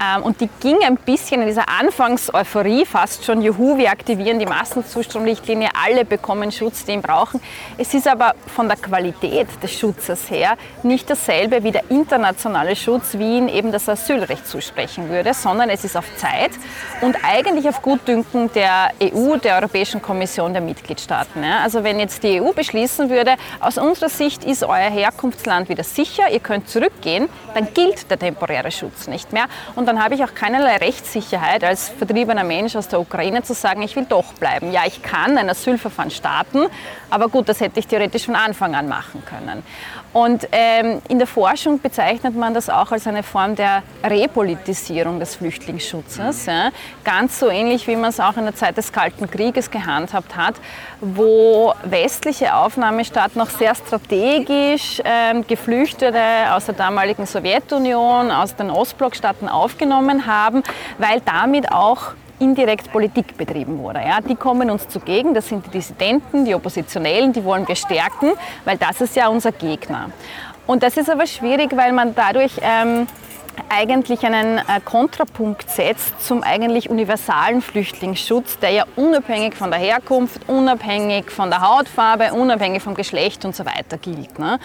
Ähm, 0.00 0.22
und 0.22 0.40
die 0.40 0.48
ging 0.60 0.78
ein 0.84 0.96
bisschen 0.96 1.40
in 1.40 1.48
dieser 1.48 1.68
Anfangseuphorie 1.68 2.84
fast 2.84 3.24
schon, 3.24 3.42
juhu, 3.42 3.78
wir 3.78 3.90
aktivieren 3.90 4.38
die 4.38 4.46
Massenzustromrichtlinie, 4.46 5.70
alle 5.84 6.04
bekommen 6.04 6.52
Schutz, 6.52 6.84
den 6.84 7.02
brauchen. 7.02 7.40
Es 7.76 7.94
ist 7.94 8.08
aber 8.08 8.34
von 8.54 8.68
der 8.68 8.76
Qualität 8.76 9.48
des 9.62 9.78
Schutzes 9.78 10.30
her 10.30 10.56
nicht 10.82 11.08
dasselbe 11.08 11.62
wie 11.62 11.70
der 11.70 11.90
internationale 11.90 12.76
Schutz, 12.76 13.14
wie 13.18 13.38
ihn 13.38 13.48
eben 13.48 13.72
das 13.72 13.88
Asylrecht 13.88 14.46
zusprechen 14.46 15.08
würde, 15.08 15.34
sondern 15.34 15.70
es 15.70 15.84
ist 15.84 15.96
auf 15.96 16.04
Zeit 16.16 16.50
und 17.00 17.16
eigentlich 17.22 17.68
auf 17.68 17.82
Gutdünken 17.82 18.50
der 18.52 18.90
EU, 19.02 19.36
der 19.36 19.56
Europäischen 19.56 20.02
Kommission, 20.02 20.52
der 20.52 20.62
Mitgliedstaaten. 20.62 21.44
Also 21.44 21.84
wenn 21.84 22.00
jetzt 22.00 22.22
die 22.22 22.40
EU 22.40 22.52
beschließen 22.52 23.10
würde, 23.10 23.36
aus 23.60 23.78
unserer 23.78 24.08
Sicht 24.08 24.44
ist 24.44 24.64
euer 24.64 24.90
Herkunftsland 24.90 25.68
wieder 25.68 25.84
sicher, 25.84 26.30
ihr 26.30 26.40
könnt 26.40 26.68
zurückgehen, 26.68 27.28
dann 27.54 27.67
gilt 27.74 28.10
der 28.10 28.18
temporäre 28.18 28.70
Schutz 28.70 29.06
nicht 29.06 29.32
mehr. 29.32 29.46
Und 29.74 29.86
dann 29.86 30.02
habe 30.02 30.14
ich 30.14 30.24
auch 30.24 30.34
keinerlei 30.34 30.76
Rechtssicherheit 30.76 31.64
als 31.64 31.88
vertriebener 31.88 32.44
Mensch 32.44 32.76
aus 32.76 32.88
der 32.88 33.00
Ukraine 33.00 33.42
zu 33.42 33.54
sagen, 33.54 33.82
ich 33.82 33.96
will 33.96 34.06
doch 34.08 34.32
bleiben. 34.34 34.72
Ja, 34.72 34.82
ich 34.86 35.02
kann 35.02 35.38
ein 35.38 35.48
Asylverfahren 35.48 36.10
starten, 36.10 36.66
aber 37.10 37.28
gut, 37.28 37.48
das 37.48 37.60
hätte 37.60 37.80
ich 37.80 37.86
theoretisch 37.86 38.26
von 38.26 38.36
Anfang 38.36 38.74
an 38.74 38.88
machen 38.88 39.22
können. 39.24 39.62
Und 40.12 40.48
ähm, 40.52 41.02
in 41.08 41.18
der 41.18 41.26
Forschung 41.26 41.80
bezeichnet 41.80 42.34
man 42.34 42.54
das 42.54 42.70
auch 42.70 42.92
als 42.92 43.06
eine 43.06 43.22
Form 43.22 43.54
der 43.54 43.82
Repolitisierung 44.02 45.20
des 45.20 45.36
Flüchtlingsschutzes. 45.36 46.46
Ja. 46.46 46.70
Ganz 47.04 47.38
so 47.38 47.48
ähnlich, 47.48 47.86
wie 47.86 47.96
man 47.96 48.10
es 48.10 48.18
auch 48.18 48.36
in 48.36 48.44
der 48.44 48.54
Zeit 48.54 48.76
des 48.76 48.92
Kalten 48.92 49.30
Krieges 49.30 49.70
gehandhabt 49.70 50.36
hat, 50.36 50.54
wo 51.00 51.74
westliche 51.84 52.54
Aufnahmestaaten 52.54 53.38
noch 53.38 53.50
sehr 53.50 53.74
strategisch 53.74 55.02
ähm, 55.04 55.46
Geflüchtete 55.46 56.20
aus 56.52 56.66
der 56.66 56.74
damaligen 56.74 57.26
Sowjetunion, 57.26 58.30
aus 58.30 58.56
den 58.56 58.70
Ostblockstaaten 58.70 59.48
aufgenommen 59.48 60.26
haben, 60.26 60.62
weil 60.98 61.20
damit 61.20 61.70
auch 61.70 62.14
indirekt 62.38 62.90
Politik 62.92 63.36
betrieben 63.36 63.78
wurde. 63.78 64.00
Ja, 64.00 64.20
die 64.20 64.36
kommen 64.36 64.70
uns 64.70 64.88
zugegen, 64.88 65.34
das 65.34 65.48
sind 65.48 65.66
die 65.66 65.70
Dissidenten, 65.70 66.44
die 66.44 66.54
Oppositionellen, 66.54 67.32
die 67.32 67.44
wollen 67.44 67.66
wir 67.66 67.76
stärken, 67.76 68.32
weil 68.64 68.76
das 68.76 69.00
ist 69.00 69.16
ja 69.16 69.28
unser 69.28 69.52
Gegner. 69.52 70.10
Und 70.66 70.82
das 70.82 70.96
ist 70.96 71.08
aber 71.10 71.26
schwierig, 71.26 71.74
weil 71.76 71.92
man 71.92 72.14
dadurch 72.14 72.52
ähm, 72.60 73.06
eigentlich 73.68 74.24
einen 74.24 74.58
äh, 74.58 74.80
Kontrapunkt 74.84 75.70
setzt 75.70 76.24
zum 76.24 76.42
eigentlich 76.42 76.90
universalen 76.90 77.62
Flüchtlingsschutz, 77.62 78.58
der 78.58 78.70
ja 78.70 78.84
unabhängig 78.96 79.54
von 79.54 79.70
der 79.70 79.80
Herkunft, 79.80 80.48
unabhängig 80.48 81.30
von 81.30 81.50
der 81.50 81.60
Hautfarbe, 81.60 82.32
unabhängig 82.32 82.82
vom 82.82 82.94
Geschlecht 82.94 83.44
und 83.44 83.54
so 83.54 83.64
weiter 83.64 83.98
gilt. 83.98 84.38
Ne? 84.38 84.58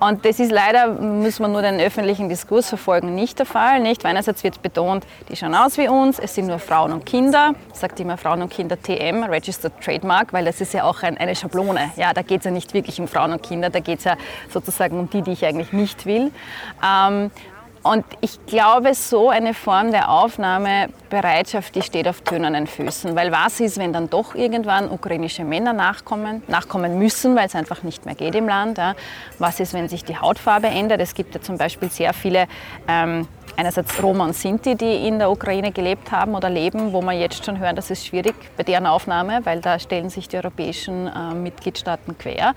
Und 0.00 0.24
das 0.24 0.40
ist 0.40 0.52
leider, 0.52 0.88
muss 0.88 1.40
man 1.40 1.52
nur 1.52 1.62
den 1.62 1.80
öffentlichen 1.80 2.28
Diskurs 2.28 2.68
verfolgen, 2.68 3.14
nicht 3.14 3.38
der 3.38 3.46
Fall. 3.46 3.80
Nicht? 3.80 4.04
Einerseits 4.04 4.44
wird 4.44 4.62
betont, 4.62 5.04
die 5.28 5.36
schauen 5.36 5.54
aus 5.54 5.78
wie 5.78 5.88
uns, 5.88 6.18
es 6.18 6.34
sind 6.34 6.46
nur 6.46 6.58
Frauen 6.58 6.92
und 6.92 7.06
Kinder. 7.06 7.54
Sage 7.72 8.02
immer 8.02 8.16
Frauen 8.16 8.42
und 8.42 8.50
Kinder 8.50 8.80
TM, 8.80 9.24
Registered 9.24 9.72
Trademark, 9.80 10.32
weil 10.32 10.44
das 10.44 10.60
ist 10.60 10.74
ja 10.74 10.84
auch 10.84 11.02
ein, 11.02 11.16
eine 11.18 11.34
Schablone. 11.34 11.90
Ja, 11.96 12.12
da 12.12 12.22
geht 12.22 12.38
es 12.38 12.44
ja 12.44 12.50
nicht 12.50 12.74
wirklich 12.74 13.00
um 13.00 13.08
Frauen 13.08 13.32
und 13.32 13.42
Kinder, 13.42 13.70
da 13.70 13.80
geht 13.80 13.98
es 13.98 14.04
ja 14.04 14.16
sozusagen 14.50 14.98
um 14.98 15.10
die, 15.10 15.22
die 15.22 15.32
ich 15.32 15.44
eigentlich 15.44 15.72
nicht 15.72 16.06
will. 16.06 16.30
Ähm, 16.84 17.30
und 17.84 18.02
ich 18.22 18.44
glaube, 18.46 18.94
so 18.94 19.28
eine 19.28 19.52
Form 19.52 19.90
der 19.90 20.10
Aufnahmebereitschaft, 20.10 21.74
die 21.74 21.82
steht 21.82 22.08
auf 22.08 22.22
tönernen 22.22 22.66
Füßen. 22.66 23.14
Weil 23.14 23.30
was 23.30 23.60
ist, 23.60 23.76
wenn 23.76 23.92
dann 23.92 24.08
doch 24.08 24.34
irgendwann 24.34 24.90
ukrainische 24.90 25.44
Männer 25.44 25.74
nachkommen, 25.74 26.42
nachkommen 26.48 26.98
müssen, 26.98 27.36
weil 27.36 27.46
es 27.46 27.54
einfach 27.54 27.82
nicht 27.82 28.06
mehr 28.06 28.14
geht 28.14 28.34
im 28.36 28.48
Land? 28.48 28.78
Ja? 28.78 28.94
Was 29.38 29.60
ist, 29.60 29.74
wenn 29.74 29.90
sich 29.90 30.02
die 30.02 30.16
Hautfarbe 30.16 30.68
ändert? 30.68 31.02
Es 31.02 31.14
gibt 31.14 31.34
ja 31.34 31.42
zum 31.42 31.58
Beispiel 31.58 31.90
sehr 31.90 32.14
viele 32.14 32.48
ähm, 32.88 33.28
einerseits 33.56 34.02
Roma 34.02 34.24
und 34.24 34.34
Sinti, 34.34 34.74
die 34.74 35.06
in 35.06 35.18
der 35.18 35.30
Ukraine 35.30 35.72
gelebt 35.72 36.10
haben 36.12 36.34
oder 36.34 36.50
leben, 36.50 36.92
wo 36.92 37.02
man 37.02 37.18
jetzt 37.18 37.44
schon 37.44 37.58
hören, 37.58 37.76
das 37.76 37.90
ist 37.90 38.06
schwierig 38.06 38.34
bei 38.56 38.62
deren 38.62 38.86
Aufnahme, 38.86 39.40
weil 39.44 39.60
da 39.60 39.78
stellen 39.78 40.10
sich 40.10 40.28
die 40.28 40.36
europäischen 40.36 41.06
äh, 41.06 41.34
Mitgliedstaaten 41.34 42.18
quer. 42.18 42.54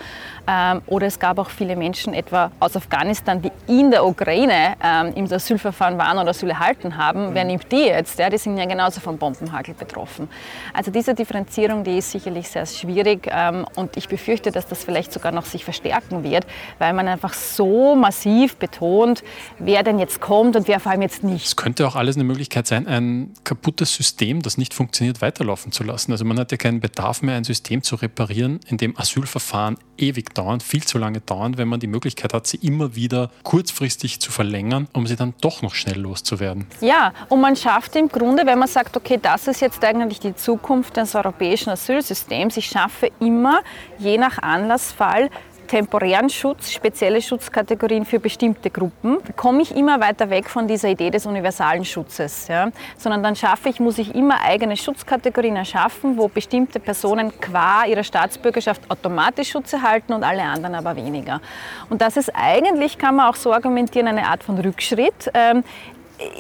Ähm, 0.48 0.82
oder 0.88 1.08
es 1.08 1.20
gab 1.20 1.40
auch 1.40 1.50
viele 1.50 1.76
Menschen, 1.76 2.14
etwa 2.14 2.52
aus 2.60 2.76
Afghanistan, 2.76 3.42
die 3.42 3.52
in 3.68 3.92
der 3.92 4.06
Ukraine 4.06 4.76
ähm, 4.84 5.14
im 5.16 5.32
Asylverfahren 5.32 5.98
waren 5.98 6.18
oder 6.18 6.30
Asyl 6.30 6.50
erhalten 6.50 6.98
haben. 6.98 7.30
Mhm. 7.30 7.36
Wer 7.36 7.44
nimmt 7.44 7.72
die 7.72 7.86
jetzt? 7.88 8.18
Ja, 8.20 8.30
die 8.30 8.38
sind 8.38 8.58
ja 8.58 8.66
genauso 8.66 9.00
vom 9.00 9.18
Bombenhagel 9.18 9.74
betroffen. 9.74 10.30
Also 10.74 10.92
diese 10.92 11.14
Differenzierung, 11.14 11.84
die 11.84 11.98
ist 11.98 12.12
sicherlich 12.12 12.50
sehr 12.50 12.66
schwierig 12.66 13.30
ähm, 13.32 13.66
und 13.76 13.98
ich 13.98 14.08
befürchte, 14.08 14.52
dass 14.52 14.68
das 14.68 14.84
vielleicht 14.84 15.14
sogar 15.14 15.32
noch 15.32 15.46
sich 15.46 15.64
verstärken 15.64 16.24
wird, 16.24 16.46
weil 16.80 16.94
man 16.94 17.08
einfach 17.08 17.34
so 17.34 17.96
massiv 17.96 18.58
betont, 18.58 19.24
wer 19.60 19.84
denn 19.84 20.00
jetzt 20.00 20.22
kommt 20.22 20.56
und 20.56 20.68
wer 20.68 20.80
vor 20.88 20.94
allem 20.94 21.02
jetzt 21.02 21.22
nicht. 21.22 21.46
Es 21.46 21.58
könnte 21.58 21.86
auch 21.86 21.98
alles 21.98 22.16
eine 22.16 22.24
Möglichkeit 22.24 22.66
sein, 22.66 22.88
ein 22.88 23.34
kaputtes 23.44 23.94
System, 23.94 24.42
das 24.42 24.58
nicht 24.58 24.74
funktioniert, 24.74 25.22
weiterlaufen 25.22 25.74
zu 25.74 25.84
lassen. 25.84 26.14
Also 26.14 26.24
man 26.24 26.40
hat 26.40 26.50
ja 26.54 26.58
keinen 26.58 26.80
Bedarf 26.80 27.22
mehr, 27.22 27.36
ein 27.36 27.44
System 27.44 27.84
zu 27.84 27.98
reparieren, 27.98 28.62
in 28.68 28.78
dem 28.78 28.98
Asylverfahren 28.98 29.78
ewig 29.98 30.34
dauern, 30.34 30.62
viel 30.62 30.86
zu 30.86 30.98
lange 30.98 31.20
dauern, 31.20 31.58
wenn 31.58 31.68
man 31.68 31.82
die 31.82 31.88
Möglichkeit 31.88 32.34
hat, 32.34 32.48
sie 32.48 32.56
immer 32.66 32.96
wieder 32.96 33.32
kurzfristig 33.44 34.22
zu 34.22 34.32
verlängern, 34.32 34.88
um 34.94 35.08
sie 35.08 35.18
dann 35.18 35.34
doch 35.42 35.62
noch 35.62 35.76
schnell 35.76 36.00
loszuwerden. 36.00 36.68
Ja, 36.80 37.12
und 37.28 37.42
man 37.42 37.58
schafft 37.58 37.98
im 37.98 38.08
Grunde, 38.08 38.46
wenn 38.46 38.58
man 38.58 38.70
sagt, 38.70 38.96
okay, 38.96 39.20
das 39.22 39.48
ist 39.48 39.60
jetzt 39.60 39.84
eigentlich 39.84 40.22
die 40.22 40.36
Zukunft 40.36 40.96
des 40.96 41.16
europäischen 41.16 41.70
Asylsystems, 41.72 42.56
ich 42.56 42.68
schaffe 42.68 43.12
immer, 43.20 43.60
je 44.00 44.18
nach 44.18 44.38
Anlassfall, 44.38 45.30
temporären 45.68 46.30
Schutz, 46.30 46.72
spezielle 46.72 47.22
Schutzkategorien 47.22 48.06
für 48.06 48.20
bestimmte 48.20 48.70
Gruppen, 48.70 49.18
komme 49.36 49.62
ich 49.62 49.76
immer 49.76 50.00
weiter 50.00 50.30
weg 50.30 50.50
von 50.50 50.68
dieser 50.68 50.90
Idee 50.90 51.10
des 51.10 51.26
universalen 51.26 51.86
Schutzes. 51.86 52.48
Ja? 52.48 52.72
Sondern 52.98 53.22
dann 53.22 53.36
schaffe 53.36 53.70
ich, 53.70 53.80
muss 53.80 53.98
ich 53.98 54.16
immer 54.16 54.42
eigene 54.42 54.78
Schutzkategorien 54.78 55.56
erschaffen, 55.56 56.18
wo 56.18 56.28
bestimmte 56.28 56.80
Personen 56.80 57.32
qua 57.40 57.86
ihrer 57.86 58.04
Staatsbürgerschaft 58.04 58.90
automatisch 58.90 59.52
Schutz 59.52 59.74
erhalten 59.74 60.14
und 60.14 60.24
alle 60.24 60.44
anderen 60.44 60.76
aber 60.76 60.96
weniger. 60.96 61.42
Und 61.90 62.02
das 62.02 62.18
ist 62.18 62.32
eigentlich, 62.34 62.98
kann 62.98 63.16
man 63.16 63.30
auch 63.30 63.36
so 63.36 63.54
argumentieren, 63.54 64.08
eine 64.08 64.28
Art 64.28 64.44
von 64.44 64.58
Rückschritt. 64.58 65.32
Ähm, 65.34 65.64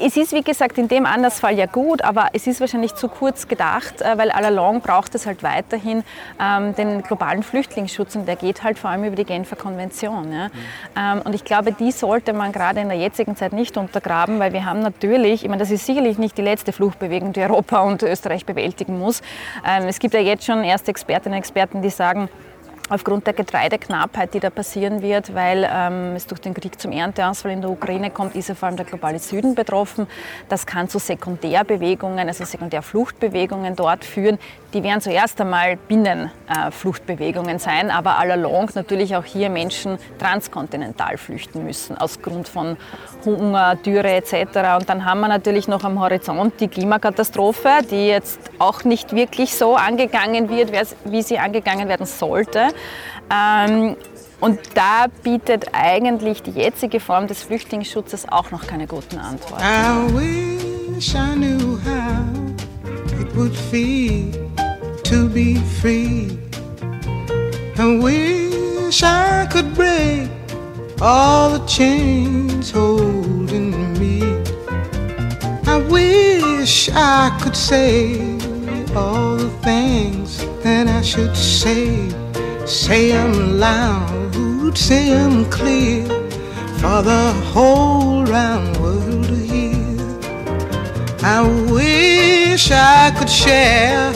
es 0.04 0.18
ist, 0.18 0.34
wie 0.34 0.42
gesagt, 0.42 0.78
in 0.78 0.88
dem 0.88 1.06
Andersfall 1.06 1.56
ja 1.56 1.68
gut, 1.68 2.02
aber 2.02 2.30
es 2.34 2.48
ist 2.48 2.60
wahrscheinlich 2.60 2.96
zu 2.96 3.08
kurz 3.08 3.48
gedacht, 3.48 4.02
äh, 4.02 4.18
weil 4.18 4.32
allalong 4.32 4.82
braucht 4.82 5.14
es 5.14 5.26
halt 5.28 5.44
weiterhin 5.44 6.04
ähm, 6.42 6.76
den 6.76 7.04
globalen 7.04 7.44
Flüchtlingsschutz 7.44 8.16
und 8.16 8.28
der 8.28 8.38
geht 8.38 8.64
halt 8.64 8.80
vor 8.80 8.90
allem 8.90 9.04
über 9.04 9.16
die 9.16 9.24
Genfer 9.24 9.56
Konvention. 9.56 10.32
Ja. 10.32 10.48
Mhm. 10.48 10.52
Ähm, 10.98 11.22
und 11.24 11.36
ich 11.36 11.44
glaube, 11.44 11.74
die 11.74 11.92
sollte 11.92 12.34
man 12.34 12.52
gerade 12.52 12.82
in 12.82 12.90
der 12.90 12.98
jetzigen 12.98 13.36
Zeit 13.36 13.54
nicht 13.54 13.78
untergraben, 13.78 14.40
weil 14.40 14.52
wir 14.52 14.66
haben 14.66 14.80
natürlich, 14.80 15.44
ich 15.44 15.50
meine, 15.50 15.60
das 15.60 15.72
ist 15.72 15.86
sicherlich 15.86 16.18
nicht 16.18 16.38
die 16.38 16.44
letzte 16.44 16.72
Fluchtbewegung, 16.72 17.34
die 17.34 17.42
Europa 17.42 17.82
und 17.82 18.02
Österreich 18.02 18.46
bewältigen 18.46 18.98
muss. 18.98 19.22
Ähm, 19.68 19.88
es 19.88 20.00
gibt 20.00 20.16
ja 20.16 20.22
jetzt 20.22 20.46
schon 20.46 20.64
erste 20.64 20.90
Expertinnen 20.90 21.36
und 21.36 21.40
Experten, 21.40 21.82
die 21.84 21.90
sagen, 21.90 22.30
aufgrund 22.90 23.28
der 23.28 23.34
Getreideknappheit, 23.34 24.34
die 24.34 24.40
da 24.40 24.50
passieren 24.50 25.02
wird, 25.02 25.34
weil 25.34 25.68
ähm, 25.70 26.16
es 26.16 26.28
durch 26.28 26.42
den 26.42 26.54
Krieg 26.54 26.80
zum 26.80 26.92
Ernteausfall 26.92 27.52
in 27.52 27.62
der 27.62 27.70
Ukraine 27.70 28.12
kommt, 28.12 28.36
ist 28.36 28.50
ja 28.50 28.56
vor 28.56 28.68
allem 28.68 28.78
der 28.78 28.86
globale 28.86 29.20
Süden 29.20 29.56
betroffen. 29.56 30.08
Das 30.50 30.66
kann 30.66 30.90
zu 30.90 31.00
Sekundärbewegungen, 31.00 32.28
also 32.28 32.46
Sekundärfluchtbewegungen 32.46 33.76
dort 33.76 34.06
führen. 34.06 34.40
Die 34.74 34.84
werden 34.84 35.02
zuerst 35.02 35.40
einmal 35.40 35.78
Binnenfluchtbewegungen 35.88 37.56
äh, 37.56 37.60
sein, 37.60 37.90
aber 37.90 38.18
allalong 38.18 38.70
natürlich 38.76 39.16
auch 39.16 39.26
hier 39.26 39.50
Menschen 39.50 39.98
transkontinental 40.20 41.18
flüchten 41.18 41.64
müssen, 41.64 41.98
aus 41.98 42.22
Grund 42.22 42.48
von 42.48 42.78
Hunger, 43.28 43.76
Dürre 43.76 44.14
etc. 44.16 44.34
Und 44.80 44.90
dann 44.90 45.06
haben 45.06 45.20
wir 45.20 45.28
natürlich 45.28 45.68
noch 45.68 45.84
am 45.84 46.00
Horizont 46.00 46.54
die 46.60 46.68
Klimakatastrophe, 46.68 47.70
die 47.90 48.08
jetzt 48.08 48.40
auch 48.60 48.84
nicht 48.84 49.14
wirklich 49.14 49.54
so 49.56 49.76
angegangen 49.76 50.50
wird, 50.50 50.72
wie 51.06 51.22
sie 51.22 51.38
angegangen 51.38 51.88
werden 51.88 52.06
sollte. 52.06 52.70
Ähm, 53.32 53.96
und 54.40 54.60
da 54.76 55.08
bietet 55.24 55.66
eigentlich 55.74 56.44
die 56.44 56.52
jetzige 56.52 57.00
Form 57.00 57.28
des 57.28 57.44
Flüchtlingsschutzes 57.44 58.30
auch 58.30 58.52
noch 58.52 58.68
keine 58.68 58.86
guten 58.88 59.18
Antworten. 59.18 59.64
I 59.64 60.14
wish 60.96 61.16
I 61.16 61.36
knew 61.36 61.80
how 61.84 63.20
it 63.20 63.36
would 63.36 63.56
feel 63.56 64.32
to 65.04 65.28
be 65.28 65.56
free. 65.82 66.38
I 67.80 68.00
wish 68.00 69.04
I 69.04 69.48
could 69.52 69.74
break 69.74 70.37
all 71.02 71.52
the 71.52 71.66
chains 71.66 72.72
holding 72.72 73.94
me. 74.00 74.22
I 75.68 75.78
wish 75.90 76.90
I 76.92 77.38
could 77.42 77.56
say 77.56 78.20
all 78.96 79.36
the 79.36 79.50
things 79.62 80.40
that 80.64 80.88
I 80.88 81.02
should 81.02 81.36
say. 81.36 82.10
Say 82.66 83.12
them 83.12 83.60
loud, 83.60 84.78
say 84.78 85.10
them 85.10 85.46
clear 85.50 86.06
for 86.80 87.02
the 87.02 87.34
whole 87.54 88.26
round 88.26 88.78
world 88.78 89.26
to 89.26 89.36
hear. 89.36 89.98
I 91.22 91.42
wish 91.72 92.72
I 92.72 93.12
could 93.18 93.30
share 93.30 94.14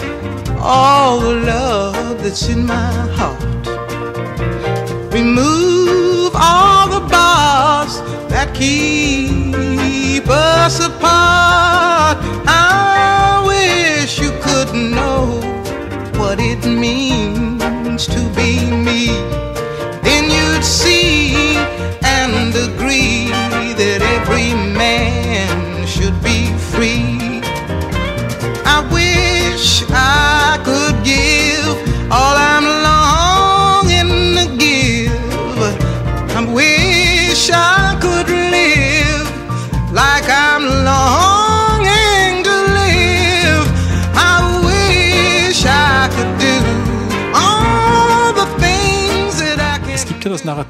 all 0.59 1.19
the 1.19 1.35
love 1.35 2.23
that's 2.23 2.49
in 2.49 2.65
my 2.65 2.91
heart. 3.17 3.50
That 8.41 8.55
keep 8.55 10.27
us 10.27 10.79
apart. 10.79 12.17
I 12.47 13.43
wish 13.45 14.19
you 14.19 14.31
could 14.41 14.73
know 14.73 15.39
what 16.19 16.39
it 16.39 16.65
means 16.65 18.07
to 18.07 18.19
be 18.35 18.65
me, 18.87 19.09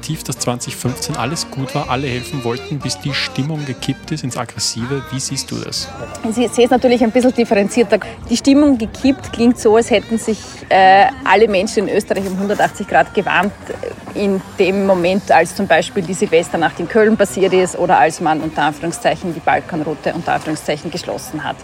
Narrativ, 0.02 0.24
dass 0.24 0.36
2015 0.40 1.16
alles 1.16 1.48
gut 1.48 1.76
war, 1.76 1.88
alle 1.88 2.08
helfen 2.08 2.42
wollten, 2.42 2.80
bis 2.80 2.98
die 2.98 3.14
Stimmung 3.14 3.64
gekippt 3.64 4.10
ist 4.10 4.24
ins 4.24 4.36
Aggressive. 4.36 5.04
Wie 5.12 5.20
siehst 5.20 5.48
du 5.48 5.54
das? 5.54 5.86
Ich 6.28 6.34
sehe 6.34 6.64
es 6.64 6.72
natürlich 6.72 7.04
ein 7.04 7.12
bisschen 7.12 7.32
differenzierter. 7.32 8.00
Die 8.28 8.36
Stimmung 8.36 8.78
gekippt 8.78 9.32
klingt 9.32 9.60
so, 9.60 9.76
als 9.76 9.92
hätten 9.92 10.18
sich 10.18 10.38
äh, 10.70 11.06
alle 11.22 11.46
Menschen 11.46 11.86
in 11.86 11.96
Österreich 11.96 12.26
um 12.26 12.32
180 12.32 12.88
Grad 12.88 13.14
gewarnt 13.14 13.52
in 14.14 14.40
dem 14.58 14.86
Moment, 14.86 15.30
als 15.30 15.54
zum 15.54 15.68
Beispiel 15.68 16.02
die 16.02 16.14
Silvesternacht 16.14 16.80
in 16.80 16.88
Köln 16.88 17.16
passiert 17.16 17.52
ist 17.52 17.78
oder 17.78 17.96
als 17.96 18.20
man 18.20 18.40
unter 18.40 18.62
Anführungszeichen 18.62 19.32
die 19.32 19.40
Balkanroute 19.40 20.12
unter 20.14 20.32
Anführungszeichen 20.32 20.90
geschlossen 20.90 21.44
hat. 21.44 21.56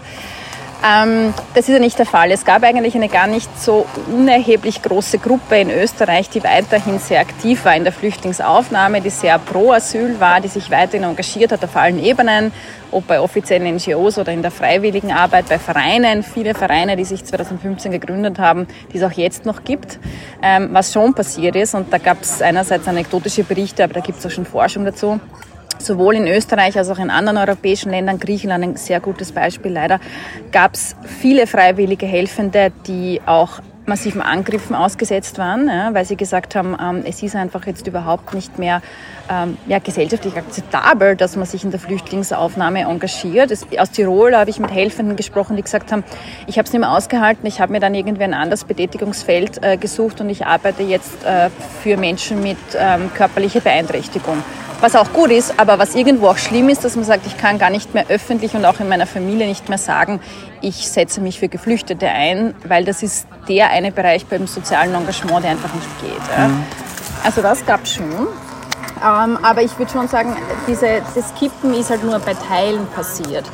Ähm, 0.81 1.33
das 1.55 1.67
ist 1.67 1.73
ja 1.73 1.79
nicht 1.79 1.99
der 1.99 2.05
Fall. 2.05 2.31
Es 2.31 2.45
gab 2.45 2.63
eigentlich 2.63 2.95
eine 2.95 3.09
gar 3.09 3.27
nicht 3.27 3.49
so 3.59 3.85
unerheblich 4.07 4.81
große 4.81 5.17
Gruppe 5.17 5.59
in 5.59 5.69
Österreich, 5.69 6.29
die 6.29 6.41
weiterhin 6.41 6.99
sehr 6.99 7.19
aktiv 7.19 7.65
war 7.65 7.75
in 7.75 7.83
der 7.83 7.91
Flüchtlingsaufnahme, 7.91 9.01
die 9.01 9.09
sehr 9.09 9.37
pro 9.39 9.73
Asyl 9.73 10.21
war, 10.21 10.39
die 10.39 10.47
sich 10.47 10.71
weiterhin 10.71 11.03
engagiert 11.03 11.51
hat 11.51 11.63
auf 11.65 11.75
allen 11.75 12.01
Ebenen, 12.01 12.53
ob 12.91 13.07
bei 13.07 13.19
offiziellen 13.19 13.75
NGOs 13.75 14.17
oder 14.17 14.31
in 14.31 14.41
der 14.41 14.51
freiwilligen 14.51 15.11
Arbeit, 15.11 15.49
bei 15.49 15.59
Vereinen, 15.59 16.23
viele 16.23 16.53
Vereine, 16.53 16.95
die 16.95 17.05
sich 17.05 17.25
2015 17.25 17.91
gegründet 17.91 18.39
haben, 18.39 18.65
die 18.93 18.99
es 18.99 19.03
auch 19.03 19.11
jetzt 19.11 19.45
noch 19.45 19.65
gibt, 19.65 19.99
ähm, 20.41 20.69
was 20.71 20.93
schon 20.93 21.13
passiert 21.13 21.57
ist. 21.57 21.75
Und 21.75 21.91
da 21.91 21.97
gab 21.97 22.21
es 22.21 22.41
einerseits 22.41 22.87
anekdotische 22.87 23.43
Berichte, 23.43 23.83
aber 23.83 23.95
da 23.95 23.99
gibt 23.99 24.19
es 24.19 24.25
auch 24.25 24.31
schon 24.31 24.45
Forschung 24.45 24.85
dazu 24.85 25.19
sowohl 25.79 26.15
in 26.15 26.27
Österreich 26.27 26.77
als 26.77 26.89
auch 26.89 26.99
in 26.99 27.09
anderen 27.09 27.37
europäischen 27.37 27.91
Ländern, 27.91 28.19
Griechenland 28.19 28.63
ein 28.63 28.75
sehr 28.75 28.99
gutes 28.99 29.31
Beispiel 29.31 29.71
leider, 29.71 29.99
gab 30.51 30.73
es 30.73 30.95
viele 31.03 31.47
freiwillige 31.47 32.05
Helfende, 32.05 32.71
die 32.85 33.21
auch 33.25 33.61
massiven 33.89 34.21
Angriffen 34.21 34.75
ausgesetzt 34.75 35.37
waren, 35.37 35.67
ja, 35.67 35.93
weil 35.93 36.05
sie 36.05 36.15
gesagt 36.15 36.55
haben, 36.55 36.77
ähm, 36.81 37.03
es 37.05 37.21
ist 37.21 37.35
einfach 37.35 37.65
jetzt 37.65 37.87
überhaupt 37.87 38.33
nicht 38.33 38.57
mehr 38.57 38.81
ähm, 39.29 39.57
ja, 39.67 39.79
gesellschaftlich 39.79 40.37
akzeptabel, 40.37 41.17
dass 41.17 41.35
man 41.35 41.45
sich 41.45 41.65
in 41.65 41.71
der 41.71 41.79
Flüchtlingsaufnahme 41.79 42.81
engagiert. 42.81 43.51
Es, 43.51 43.65
aus 43.77 43.91
Tirol 43.91 44.35
habe 44.35 44.49
ich 44.49 44.59
mit 44.59 44.71
Helfenden 44.71 45.17
gesprochen, 45.17 45.57
die 45.57 45.63
gesagt 45.63 45.91
haben, 45.91 46.03
ich 46.47 46.57
habe 46.57 46.67
es 46.67 46.71
nicht 46.71 46.79
mehr 46.79 46.91
ausgehalten, 46.91 47.45
ich 47.47 47.59
habe 47.59 47.73
mir 47.73 47.79
dann 47.79 47.95
irgendwie 47.95 48.23
ein 48.23 48.33
anderes 48.33 48.63
Betätigungsfeld 48.63 49.61
äh, 49.63 49.75
gesucht 49.75 50.21
und 50.21 50.29
ich 50.29 50.45
arbeite 50.45 50.83
jetzt 50.83 51.25
äh, 51.25 51.49
für 51.81 51.97
Menschen 51.97 52.41
mit 52.41 52.57
ähm, 52.77 53.11
körperlicher 53.13 53.59
Beeinträchtigung 53.59 54.43
was 54.81 54.95
auch 54.95 55.11
gut 55.13 55.31
ist, 55.31 55.59
aber 55.59 55.79
was 55.79 55.95
irgendwo 55.95 56.27
auch 56.27 56.37
schlimm 56.37 56.69
ist, 56.69 56.85
dass 56.85 56.95
man 56.95 57.05
sagt, 57.05 57.25
ich 57.27 57.37
kann 57.37 57.59
gar 57.59 57.69
nicht 57.69 57.93
mehr 57.93 58.05
öffentlich 58.09 58.53
und 58.53 58.65
auch 58.65 58.79
in 58.79 58.87
meiner 58.87 59.07
Familie 59.07 59.47
nicht 59.47 59.69
mehr 59.69 59.77
sagen, 59.77 60.19
ich 60.61 60.87
setze 60.89 61.21
mich 61.21 61.39
für 61.39 61.49
Geflüchtete 61.49 62.07
ein, 62.07 62.55
weil 62.65 62.85
das 62.85 63.03
ist 63.03 63.27
der 63.47 63.69
eine 63.69 63.91
Bereich 63.91 64.25
beim 64.25 64.47
sozialen 64.47 64.93
Engagement, 64.93 65.43
der 65.43 65.51
einfach 65.51 65.73
nicht 65.73 66.01
geht. 66.01 66.37
Mhm. 66.37 66.63
Also 67.23 67.41
das 67.41 67.65
gab 67.65 67.83
es 67.83 67.93
schon. 67.93 68.09
Ähm, 68.09 69.37
aber 69.41 69.61
ich 69.61 69.77
würde 69.77 69.91
schon 69.91 70.07
sagen, 70.07 70.35
diese, 70.67 71.01
das 71.15 71.33
Kippen 71.35 71.73
ist 71.73 71.89
halt 71.89 72.03
nur 72.03 72.19
bei 72.19 72.33
Teilen 72.33 72.85
passiert. 72.87 73.45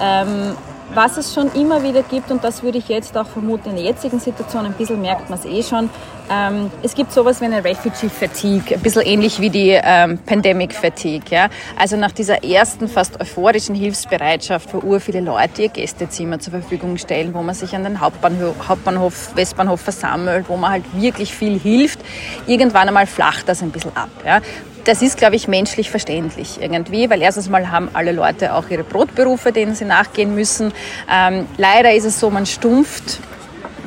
Ähm, 0.00 0.56
was 0.92 1.16
es 1.16 1.34
schon 1.34 1.50
immer 1.54 1.82
wieder 1.82 2.02
gibt, 2.02 2.30
und 2.30 2.44
das 2.44 2.62
würde 2.62 2.78
ich 2.78 2.88
jetzt 2.88 3.16
auch 3.16 3.26
vermuten, 3.26 3.70
in 3.70 3.76
der 3.76 3.84
jetzigen 3.84 4.20
Situation, 4.20 4.66
ein 4.66 4.74
bisschen 4.74 5.00
merkt 5.00 5.30
man 5.30 5.38
es 5.38 5.44
eh 5.44 5.62
schon, 5.62 5.88
ähm, 6.30 6.70
es 6.82 6.94
gibt 6.94 7.12
sowas 7.12 7.40
wie 7.40 7.46
eine 7.46 7.64
Refugee 7.64 8.08
Fatigue, 8.08 8.76
ein 8.76 8.80
bisschen 8.80 9.02
ähnlich 9.02 9.40
wie 9.40 9.50
die 9.50 9.78
ähm, 9.82 10.18
Pandemic 10.18 10.72
Fatigue. 10.72 11.24
Ja? 11.30 11.48
Also 11.78 11.96
nach 11.96 12.12
dieser 12.12 12.42
ersten 12.42 12.88
fast 12.88 13.20
euphorischen 13.20 13.74
Hilfsbereitschaft, 13.74 14.72
wo 14.72 14.78
ur 14.78 15.00
viele 15.00 15.20
Leute 15.20 15.62
ihr 15.62 15.68
Gästezimmer 15.68 16.38
zur 16.38 16.52
Verfügung 16.52 16.96
stellen, 16.96 17.34
wo 17.34 17.42
man 17.42 17.54
sich 17.54 17.74
an 17.74 17.84
den 17.84 18.00
Hauptbahnhof, 18.00 18.68
Hauptbahnhof, 18.68 19.36
Westbahnhof 19.36 19.80
versammelt, 19.80 20.48
wo 20.48 20.56
man 20.56 20.70
halt 20.70 20.84
wirklich 20.94 21.34
viel 21.34 21.58
hilft, 21.58 22.00
irgendwann 22.46 22.88
einmal 22.88 23.06
flacht 23.06 23.48
das 23.48 23.62
ein 23.62 23.70
bisschen 23.70 23.94
ab. 23.96 24.08
Ja? 24.24 24.40
Das 24.84 25.02
ist, 25.02 25.16
glaube 25.16 25.36
ich, 25.36 25.48
menschlich 25.48 25.90
verständlich 25.90 26.60
irgendwie, 26.60 27.08
weil 27.10 27.22
erstens 27.22 27.48
mal 27.48 27.70
haben 27.70 27.88
alle 27.94 28.12
Leute 28.12 28.54
auch 28.54 28.68
ihre 28.68 28.84
Brotberufe, 28.84 29.52
denen 29.52 29.74
sie 29.74 29.84
nachgehen 29.84 30.34
müssen. 30.34 30.72
Ähm, 31.10 31.46
leider 31.56 31.92
ist 31.94 32.04
es 32.04 32.20
so, 32.20 32.30
man 32.30 32.46
stumpft 32.46 33.20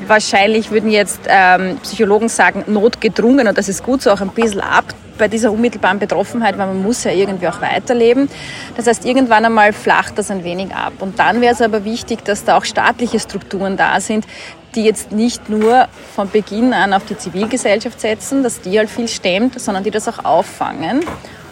wahrscheinlich 0.05 0.71
würden 0.71 0.91
jetzt 0.91 1.21
ähm, 1.27 1.77
Psychologen 1.81 2.29
sagen, 2.29 2.63
notgedrungen, 2.67 3.47
und 3.47 3.57
das 3.57 3.69
ist 3.69 3.83
gut 3.83 4.01
so, 4.01 4.11
auch 4.11 4.21
ein 4.21 4.29
bisschen 4.29 4.61
ab 4.61 4.85
bei 5.17 5.27
dieser 5.27 5.51
unmittelbaren 5.51 5.97
Betroffenheit, 5.97 6.57
weil 6.57 6.67
man 6.67 6.83
muss 6.83 7.03
ja 7.03 7.11
irgendwie 7.11 7.47
auch 7.47 7.59
weiterleben. 7.61 8.29
Das 8.75 8.85
heißt, 8.85 9.03
irgendwann 9.03 9.45
einmal 9.45 9.73
flacht 9.73 10.17
das 10.17 10.29
ein 10.29 10.43
wenig 10.43 10.73
ab. 10.75 10.93
Und 10.99 11.17
dann 11.17 11.41
wäre 11.41 11.53
es 11.53 11.61
aber 11.61 11.85
wichtig, 11.85 12.23
dass 12.23 12.45
da 12.45 12.57
auch 12.57 12.65
staatliche 12.65 13.19
Strukturen 13.19 13.77
da 13.77 13.99
sind, 13.99 14.25
die 14.75 14.83
jetzt 14.83 15.11
nicht 15.11 15.49
nur 15.49 15.87
von 16.15 16.29
Beginn 16.29 16.73
an 16.73 16.93
auf 16.93 17.05
die 17.05 17.17
Zivilgesellschaft 17.17 17.99
setzen, 17.99 18.43
dass 18.43 18.61
die 18.61 18.77
halt 18.77 18.89
viel 18.89 19.07
stemmt, 19.07 19.59
sondern 19.59 19.83
die 19.83 19.91
das 19.91 20.07
auch 20.07 20.23
auffangen. 20.23 21.03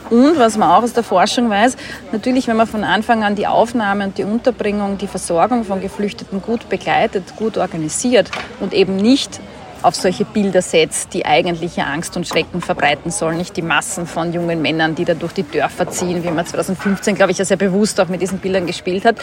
Und 0.09 0.37
was 0.37 0.57
man 0.57 0.69
auch 0.69 0.83
aus 0.83 0.93
der 0.93 1.03
Forschung 1.03 1.49
weiß, 1.49 1.77
natürlich, 2.11 2.47
wenn 2.47 2.57
man 2.57 2.67
von 2.67 2.83
Anfang 2.83 3.23
an 3.23 3.35
die 3.35 3.47
Aufnahme 3.47 4.03
und 4.05 4.17
die 4.17 4.23
Unterbringung, 4.23 4.99
die 4.99 5.07
Versorgung 5.07 5.63
von 5.63 5.81
Geflüchteten 5.81 6.41
gut 6.41 6.69
begleitet, 6.69 7.35
gut 7.35 7.57
organisiert 7.57 8.29
und 8.59 8.73
eben 8.73 8.95
nicht 8.97 9.39
auf 9.85 9.95
solche 9.95 10.25
Bilder 10.25 10.61
setzt, 10.61 11.13
die 11.13 11.25
eigentliche 11.25 11.85
Angst 11.85 12.17
und 12.17 12.27
Schrecken 12.27 12.59
verbreiten 12.59 13.11
sollen. 13.11 13.37
Nicht 13.37 13.55
die 13.55 13.61
Massen 13.61 14.07
von 14.07 14.33
jungen 14.33 14.61
Männern, 14.61 14.95
die 14.95 15.05
da 15.05 15.13
durch 15.13 15.33
die 15.33 15.43
Dörfer 15.43 15.87
ziehen, 15.89 16.23
wie 16.23 16.31
man 16.31 16.45
2015, 16.45 17.15
glaube 17.15 17.31
ich, 17.31 17.37
ja 17.37 17.45
sehr 17.45 17.57
bewusst 17.57 17.99
auch 18.01 18.07
mit 18.07 18.21
diesen 18.21 18.39
Bildern 18.39 18.65
gespielt 18.65 19.05
hat. 19.05 19.17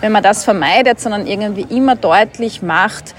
Wenn 0.00 0.10
man 0.10 0.22
das 0.22 0.44
vermeidet, 0.44 0.98
sondern 0.98 1.26
irgendwie 1.26 1.66
immer 1.74 1.94
deutlich 1.94 2.62
macht, 2.62 3.14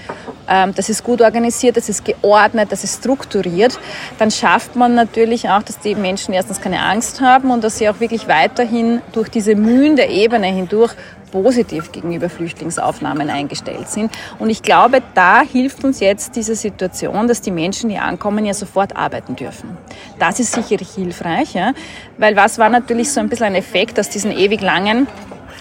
ähm, 0.46 0.74
das 0.74 0.90
ist 0.90 1.02
gut 1.02 1.22
organisiert, 1.22 1.76
das 1.76 1.88
ist 1.88 2.04
geordnet, 2.04 2.70
das 2.70 2.84
ist 2.84 2.98
strukturiert, 2.98 3.78
dann 4.18 4.30
schafft 4.30 4.76
man 4.76 4.94
natürlich 4.94 5.48
auch, 5.48 5.62
dass 5.62 5.78
die 5.78 5.94
Menschen 5.94 6.34
erstens 6.34 6.60
keine 6.60 6.82
Angst 6.82 7.20
haben 7.20 7.50
und 7.50 7.64
dass 7.64 7.78
sie 7.78 7.88
auch 7.88 8.00
wirklich 8.00 8.28
weiterhin 8.28 9.00
durch 9.12 9.30
diese 9.30 9.54
Mühen 9.54 9.96
der 9.96 10.10
Ebene 10.10 10.48
hindurch 10.48 10.92
positiv 11.30 11.92
gegenüber 11.92 12.28
Flüchtlingsaufnahmen 12.28 13.30
eingestellt 13.30 13.88
sind. 13.88 14.10
Und 14.38 14.50
ich 14.50 14.62
glaube, 14.62 15.02
da 15.14 15.42
hilft 15.42 15.84
uns 15.84 16.00
jetzt 16.00 16.36
diese 16.36 16.54
Situation, 16.54 17.28
dass 17.28 17.40
die 17.40 17.50
Menschen, 17.50 17.90
die 17.90 17.98
ankommen, 17.98 18.44
ja 18.44 18.54
sofort 18.54 18.96
arbeiten 18.96 19.36
dürfen. 19.36 19.76
Das 20.18 20.40
ist 20.40 20.52
sicherlich 20.52 20.90
hilfreich, 20.90 21.54
ja? 21.54 21.72
weil 22.18 22.36
was 22.36 22.58
war 22.58 22.68
natürlich 22.68 23.12
so 23.12 23.20
ein 23.20 23.28
bisschen 23.28 23.46
ein 23.46 23.54
Effekt 23.54 23.98
aus 23.98 24.08
diesen 24.08 24.32
ewig 24.32 24.60
langen 24.60 25.06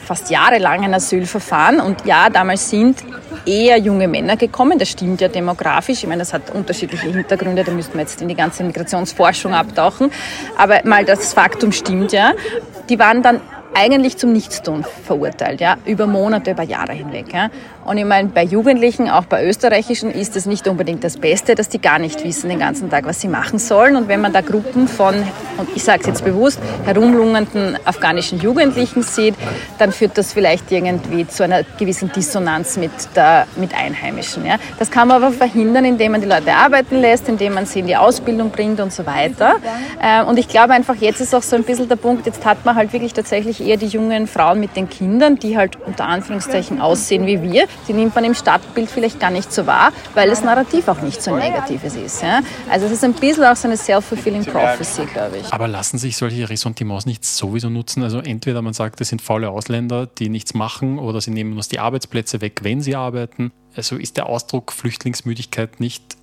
fast 0.10 0.32
jahrelangen 0.32 0.91
Asylverfahren. 0.91 1.79
Und 1.79 2.03
ja, 2.03 2.32
damals 2.32 2.67
sind 2.67 3.03
eher 3.45 3.77
junge 3.77 4.08
Männer 4.08 4.38
gekommen. 4.38 4.79
Das 4.79 4.89
stimmt 4.89 5.21
ja 5.21 5.27
demografisch. 5.27 5.99
Ich 6.01 6.08
meine, 6.08 6.19
das 6.19 6.34
hat 6.34 6.49
unterschiedliche 6.49 7.12
Hintergründe. 7.12 7.63
Da 7.63 7.71
müssten 7.71 7.93
wir 7.93 8.01
jetzt 8.01 8.19
in 8.19 8.27
die 8.27 8.34
ganze 8.36 8.63
Migrationsforschung 8.63 9.53
abtauchen. 9.53 10.12
Aber 10.58 10.82
mal 10.84 11.05
das 11.05 11.36
Faktum 11.36 11.71
stimmt 11.71 12.12
ja. 12.12 12.34
Die 12.89 12.97
waren 12.97 13.21
dann 13.21 13.39
eigentlich 13.73 14.17
zum 14.17 14.34
Nichtstun 14.34 14.84
verurteilt, 14.84 15.62
ja, 15.62 15.77
über 15.86 16.08
Monate, 16.08 16.51
über 16.51 16.63
Jahre 16.63 16.93
hinweg. 16.93 17.34
Ja. 17.34 17.49
Und 17.89 17.97
ich 17.97 18.06
meine, 18.06 18.30
bei 18.30 18.43
Jugendlichen, 18.43 19.10
auch 19.10 19.25
bei 19.25 19.43
österreichischen, 19.43 20.12
ist 20.12 20.36
es 20.36 20.45
nicht 20.45 20.67
unbedingt 20.67 21.04
das 21.04 21.17
Beste, 21.17 21.56
dass 21.56 21.69
die 21.69 21.82
gar 21.82 21.97
nicht 21.97 22.23
wissen 22.23 22.47
den 22.47 22.60
ganzen 22.60 22.88
Tag, 22.91 23.08
was 23.08 23.19
sie 23.19 23.28
machen 23.28 23.58
sollen. 23.58 23.95
Und 23.95 24.08
wenn 24.08 24.21
man 24.21 24.32
da 24.32 24.41
Gruppen 24.41 24.88
von, 24.88 25.15
und 25.58 25.69
ich 25.73 25.84
sage 25.84 26.02
es 26.02 26.06
jetzt 26.06 26.23
bewusst, 26.23 26.60
herumlungernden 26.86 27.80
afghanischen 27.86 28.39
Jugendlichen 28.39 29.02
sieht, 29.02 29.34
dann 29.80 29.91
führt 29.91 30.19
das 30.19 30.34
vielleicht 30.34 30.71
irgendwie 30.71 31.28
zu 31.28 31.43
einer 31.43 31.63
gewissen 31.80 32.12
Dissonanz 32.12 32.78
mit, 32.78 32.91
der, 33.15 33.47
mit 33.56 33.73
Einheimischen. 33.73 34.45
Ja. 34.45 34.58
Das 34.78 34.91
kann 34.91 35.08
man 35.08 35.23
aber 35.23 35.34
verhindern, 35.34 35.84
indem 35.84 36.12
man 36.12 36.21
die 36.21 36.28
Leute 36.28 36.54
arbeiten 36.54 37.02
lässt, 37.02 37.28
indem 37.28 37.56
man 37.56 37.65
sie 37.65 37.80
in 37.80 37.88
die 37.88 37.97
Ausbildung 37.97 38.52
bringt 38.52 38.80
und 38.82 38.93
so 38.93 39.08
weiter. 39.08 39.56
Äh, 39.99 40.23
und 40.25 40.38
ich 40.38 40.47
glaube 40.47 40.73
einfach, 40.73 40.95
jetzt 40.97 41.21
ist 41.21 41.34
auch 41.34 41.41
so 41.41 41.56
ein 41.56 41.63
bisschen 41.63 41.89
der 41.89 41.95
Punkt, 41.95 42.28
jetzt 42.28 42.45
hat 42.45 42.63
man 42.65 42.75
halt 42.75 42.93
wirklich 42.93 43.13
tatsächlich 43.13 43.65
eher 43.65 43.78
die 43.78 43.88
jungen 43.88 44.28
Frauen 44.28 44.60
mit 44.60 44.75
den 44.75 44.88
Kindern, 44.88 45.38
die 45.38 45.58
halt 45.58 45.75
unter 45.88 46.06
Anführungszeichen 46.06 46.82
aussehen 46.82 47.25
wie 47.25 47.41
wir. 47.41 47.65
Die 47.87 47.93
nimmt 47.93 48.15
man 48.15 48.23
im 48.23 48.33
Stadtbild 48.33 48.89
vielleicht 48.89 49.19
gar 49.19 49.31
nicht 49.31 49.51
so 49.51 49.65
wahr, 49.65 49.91
weil 50.13 50.29
das 50.29 50.43
Narrativ 50.43 50.87
auch 50.87 51.01
nicht 51.01 51.21
so 51.21 51.35
negatives 51.35 51.95
ist. 51.95 52.21
Ja? 52.21 52.41
Also 52.69 52.85
es 52.85 52.93
ist 52.93 53.03
ein 53.03 53.13
bisschen 53.13 53.43
auch 53.45 53.55
so 53.55 53.67
eine 53.67 53.77
self-fulfilling 53.77 54.45
prophecy, 54.45 55.05
glaube 55.05 55.37
ich. 55.37 55.53
Aber 55.53 55.67
lassen 55.67 55.97
sich 55.97 56.17
solche 56.17 56.49
Ressentiments 56.49 57.05
nicht 57.05 57.25
sowieso 57.25 57.69
nutzen? 57.69 58.03
Also 58.03 58.19
entweder 58.19 58.61
man 58.61 58.73
sagt, 58.73 58.99
das 58.99 59.09
sind 59.09 59.21
faule 59.21 59.49
Ausländer, 59.49 60.07
die 60.07 60.29
nichts 60.29 60.53
machen, 60.53 60.99
oder 60.99 61.21
sie 61.21 61.31
nehmen 61.31 61.53
uns 61.53 61.67
die 61.67 61.79
Arbeitsplätze 61.79 62.41
weg, 62.41 62.59
wenn 62.63 62.81
sie 62.81 62.95
arbeiten. 62.95 63.51
Also 63.75 63.95
ist 63.95 64.17
der 64.17 64.27
Ausdruck 64.27 64.71
Flüchtlingsmüdigkeit 64.71 65.79
nicht 65.79 66.17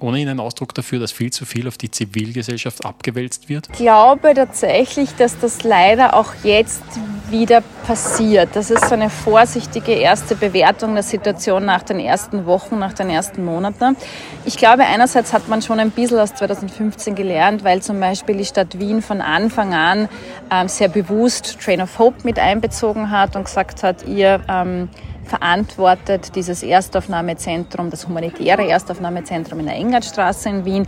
ohnehin 0.00 0.28
ein 0.28 0.40
Ausdruck 0.40 0.74
dafür, 0.74 0.98
dass 0.98 1.12
viel 1.12 1.30
zu 1.30 1.44
viel 1.44 1.68
auf 1.68 1.76
die 1.76 1.90
Zivilgesellschaft 1.90 2.84
abgewälzt 2.84 3.48
wird? 3.48 3.68
Ich 3.70 3.78
glaube 3.78 4.32
tatsächlich, 4.34 5.14
dass 5.16 5.38
das 5.38 5.62
leider 5.62 6.14
auch 6.14 6.32
jetzt 6.42 6.82
wieder 7.30 7.62
passiert. 7.86 8.50
Das 8.54 8.70
ist 8.70 8.88
so 8.88 8.94
eine 8.94 9.10
vorsichtige 9.10 9.92
erste 9.92 10.36
Bewertung 10.36 10.94
der 10.94 11.02
Situation 11.02 11.64
nach 11.64 11.82
den 11.82 11.98
ersten 11.98 12.46
Wochen, 12.46 12.78
nach 12.78 12.92
den 12.92 13.10
ersten 13.10 13.44
Monaten. 13.44 13.96
Ich 14.44 14.56
glaube, 14.56 14.84
einerseits 14.84 15.32
hat 15.32 15.48
man 15.48 15.62
schon 15.62 15.80
ein 15.80 15.90
bisschen 15.90 16.18
aus 16.18 16.34
2015 16.34 17.14
gelernt, 17.14 17.64
weil 17.64 17.82
zum 17.82 18.00
Beispiel 18.00 18.36
die 18.36 18.44
Stadt 18.44 18.78
Wien 18.78 19.02
von 19.02 19.20
Anfang 19.20 19.74
an 19.74 20.08
ähm, 20.50 20.68
sehr 20.68 20.88
bewusst 20.88 21.58
Train 21.60 21.80
of 21.80 21.98
Hope 21.98 22.16
mit 22.24 22.38
einbezogen 22.38 23.10
hat 23.10 23.36
und 23.36 23.44
gesagt 23.44 23.82
hat, 23.82 24.06
ihr 24.06 24.40
ähm, 24.48 24.88
verantwortet 25.30 26.34
dieses 26.34 26.62
Erstaufnahmezentrum, 26.62 27.88
das 27.88 28.06
humanitäre 28.06 28.68
Erstaufnahmezentrum 28.68 29.60
in 29.60 29.66
der 29.66 29.76
Engertstraße 29.76 30.48
in 30.48 30.64
Wien. 30.64 30.86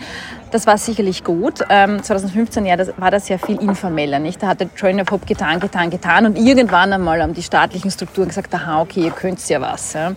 Das 0.51 0.67
war 0.67 0.77
sicherlich 0.77 1.23
gut. 1.23 1.59
2015 1.59 2.65
ähm, 2.65 2.69
ja, 2.69 2.77
das 2.77 2.93
war 2.99 3.11
das 3.11 3.29
ja 3.29 3.39
viel 3.39 3.61
informeller. 3.63 4.19
Nicht? 4.19 4.43
Da 4.43 4.49
hat 4.49 4.61
der 4.61 4.75
Train 4.75 5.01
of 5.01 5.11
Hope 5.11 5.27
getan, 5.27 5.61
getan, 5.61 5.91
getan 5.91 6.27
und 6.27 6.37
irgendwann 6.37 6.93
einmal 6.93 7.23
haben 7.23 7.35
die 7.35 7.43
staatlichen 7.43 7.91
Strukturen 7.91 8.29
gesagt, 8.29 8.53
aha, 8.55 8.83
okay, 8.83 9.05
ihr 9.05 9.13
könnt 9.13 9.49
ja 9.49 9.61
was. 9.61 9.93
Ja. 9.93 10.13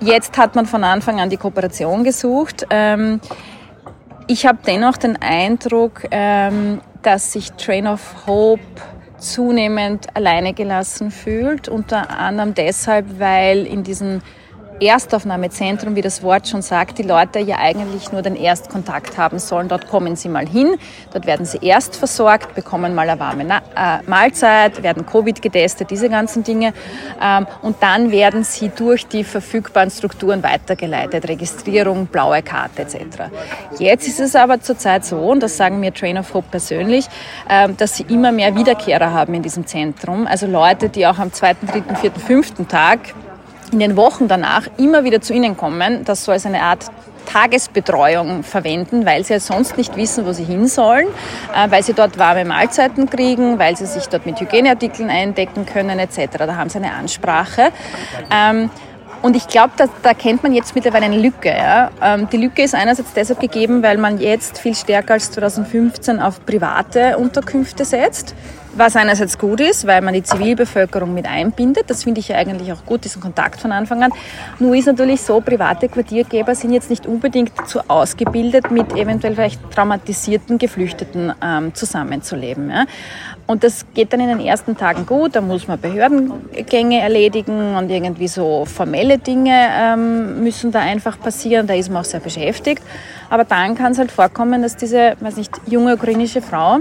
Jetzt 0.00 0.36
hat 0.36 0.54
man 0.54 0.66
von 0.66 0.84
Anfang 0.84 1.18
an 1.18 1.30
die 1.30 1.38
Kooperation 1.38 2.04
gesucht. 2.04 2.66
Ähm, 2.70 3.20
ich 4.26 4.46
habe 4.46 4.58
dennoch 4.66 4.98
den 4.98 5.16
Eindruck, 5.20 6.02
ähm, 6.10 6.80
dass 7.02 7.32
sich 7.32 7.52
Train 7.52 7.86
of 7.86 8.26
Hope 8.26 8.60
zunehmend 9.18 10.16
alleine 10.16 10.54
gelassen 10.54 11.10
fühlt, 11.10 11.68
unter 11.68 12.10
anderem 12.10 12.54
deshalb, 12.54 13.18
weil 13.18 13.66
in 13.66 13.82
diesen 13.82 14.22
Erstaufnahmezentrum, 14.80 15.96
wie 15.96 16.02
das 16.02 16.22
Wort 16.22 16.48
schon 16.48 16.62
sagt, 16.62 16.98
die 16.98 17.02
Leute 17.02 17.38
ja 17.38 17.58
eigentlich 17.58 18.12
nur 18.12 18.22
den 18.22 18.36
Erstkontakt 18.36 19.18
haben 19.18 19.38
sollen. 19.38 19.68
Dort 19.68 19.88
kommen 19.88 20.16
sie 20.16 20.28
mal 20.28 20.46
hin, 20.46 20.76
dort 21.12 21.26
werden 21.26 21.46
sie 21.46 21.58
erst 21.62 21.96
versorgt, 21.96 22.54
bekommen 22.54 22.94
mal 22.94 23.08
eine 23.08 23.20
warme 23.20 23.44
Na 23.44 23.58
äh, 23.76 24.02
Mahlzeit, 24.08 24.82
werden 24.82 25.06
Covid 25.06 25.40
getestet, 25.42 25.90
diese 25.90 26.08
ganzen 26.08 26.42
Dinge. 26.44 26.72
Ähm, 27.20 27.46
und 27.62 27.76
dann 27.80 28.10
werden 28.10 28.44
sie 28.44 28.70
durch 28.70 29.06
die 29.06 29.24
verfügbaren 29.24 29.90
Strukturen 29.90 30.42
weitergeleitet, 30.42 31.28
Registrierung, 31.28 32.06
blaue 32.06 32.42
Karte 32.42 32.82
etc. 32.82 32.98
Jetzt 33.78 34.06
ist 34.06 34.20
es 34.20 34.36
aber 34.36 34.60
zurzeit 34.60 35.04
so, 35.04 35.16
und 35.16 35.42
das 35.42 35.56
sagen 35.56 35.80
mir 35.80 35.92
Train 35.92 36.18
of 36.18 36.32
Hope 36.34 36.48
persönlich, 36.50 37.06
äh, 37.48 37.68
dass 37.70 37.96
sie 37.96 38.04
immer 38.08 38.32
mehr 38.32 38.54
Wiederkehrer 38.54 39.12
haben 39.12 39.34
in 39.34 39.42
diesem 39.42 39.66
Zentrum. 39.66 40.26
Also 40.26 40.46
Leute, 40.46 40.88
die 40.88 41.06
auch 41.06 41.18
am 41.18 41.32
zweiten, 41.32 41.66
dritten, 41.66 41.96
vierten, 41.96 42.20
fünften 42.20 42.68
Tag 42.68 43.00
in 43.72 43.78
den 43.78 43.96
Wochen 43.96 44.28
danach 44.28 44.66
immer 44.78 45.04
wieder 45.04 45.20
zu 45.20 45.32
Ihnen 45.32 45.56
kommen, 45.56 46.04
das 46.04 46.24
so 46.24 46.32
als 46.32 46.46
eine 46.46 46.62
Art 46.62 46.86
Tagesbetreuung 47.28 48.42
verwenden, 48.42 49.04
weil 49.04 49.22
sie 49.24 49.34
ja 49.34 49.40
sonst 49.40 49.76
nicht 49.76 49.96
wissen, 49.96 50.24
wo 50.24 50.32
sie 50.32 50.44
hin 50.44 50.66
sollen, 50.66 51.06
äh, 51.54 51.70
weil 51.70 51.82
sie 51.82 51.92
dort 51.92 52.18
warme 52.18 52.44
Mahlzeiten 52.44 53.08
kriegen, 53.10 53.58
weil 53.58 53.76
sie 53.76 53.86
sich 53.86 54.06
dort 54.06 54.24
mit 54.24 54.40
Hygieneartikeln 54.40 55.10
eindecken 55.10 55.66
können 55.66 55.98
etc. 55.98 56.38
Da 56.38 56.56
haben 56.56 56.70
sie 56.70 56.78
eine 56.78 56.92
Ansprache. 56.92 57.70
Ähm, 58.34 58.70
und 59.20 59.36
ich 59.36 59.48
glaube, 59.48 59.72
da, 59.76 59.86
da 60.02 60.14
kennt 60.14 60.42
man 60.42 60.54
jetzt 60.54 60.74
mittlerweile 60.74 61.06
eine 61.06 61.18
Lücke. 61.18 61.50
Ja. 61.50 61.90
Ähm, 62.02 62.28
die 62.30 62.36
Lücke 62.36 62.62
ist 62.62 62.74
einerseits 62.74 63.12
deshalb 63.12 63.40
gegeben, 63.40 63.82
weil 63.82 63.98
man 63.98 64.18
jetzt 64.18 64.58
viel 64.58 64.74
stärker 64.74 65.14
als 65.14 65.30
2015 65.32 66.20
auf 66.20 66.44
private 66.46 67.18
Unterkünfte 67.18 67.84
setzt. 67.84 68.34
Was 68.78 68.94
einerseits 68.94 69.36
gut 69.36 69.60
ist, 69.60 69.88
weil 69.88 70.02
man 70.02 70.14
die 70.14 70.22
Zivilbevölkerung 70.22 71.12
mit 71.12 71.26
einbindet. 71.26 71.90
Das 71.90 72.04
finde 72.04 72.20
ich 72.20 72.28
ja 72.28 72.36
eigentlich 72.36 72.72
auch 72.72 72.86
gut, 72.86 73.04
diesen 73.04 73.20
Kontakt 73.20 73.60
von 73.60 73.72
Anfang 73.72 74.04
an. 74.04 74.12
Nur 74.60 74.76
ist 74.76 74.86
natürlich 74.86 75.20
so, 75.20 75.40
private 75.40 75.88
Quartiergeber 75.88 76.54
sind 76.54 76.72
jetzt 76.72 76.88
nicht 76.88 77.04
unbedingt 77.04 77.50
zu 77.66 77.80
ausgebildet, 77.90 78.70
mit 78.70 78.92
eventuell 78.92 79.34
vielleicht 79.34 79.68
traumatisierten 79.72 80.58
Geflüchteten 80.58 81.32
ähm, 81.42 81.74
zusammenzuleben. 81.74 82.70
Ja. 82.70 82.84
Und 83.48 83.64
das 83.64 83.84
geht 83.94 84.12
dann 84.12 84.20
in 84.20 84.28
den 84.28 84.40
ersten 84.40 84.76
Tagen 84.76 85.06
gut. 85.06 85.34
Da 85.34 85.40
muss 85.40 85.66
man 85.66 85.80
Behördengänge 85.80 87.00
erledigen 87.00 87.74
und 87.74 87.90
irgendwie 87.90 88.28
so 88.28 88.64
formelle 88.64 89.18
Dinge 89.18 89.70
ähm, 89.72 90.44
müssen 90.44 90.70
da 90.70 90.78
einfach 90.78 91.18
passieren. 91.18 91.66
Da 91.66 91.74
ist 91.74 91.90
man 91.90 92.02
auch 92.02 92.04
sehr 92.04 92.20
beschäftigt. 92.20 92.84
Aber 93.28 93.42
dann 93.42 93.74
kann 93.74 93.90
es 93.90 93.98
halt 93.98 94.12
vorkommen, 94.12 94.62
dass 94.62 94.76
diese, 94.76 95.16
weiß 95.18 95.36
nicht, 95.36 95.50
junge 95.66 95.94
ukrainische 95.94 96.40
Frau 96.42 96.78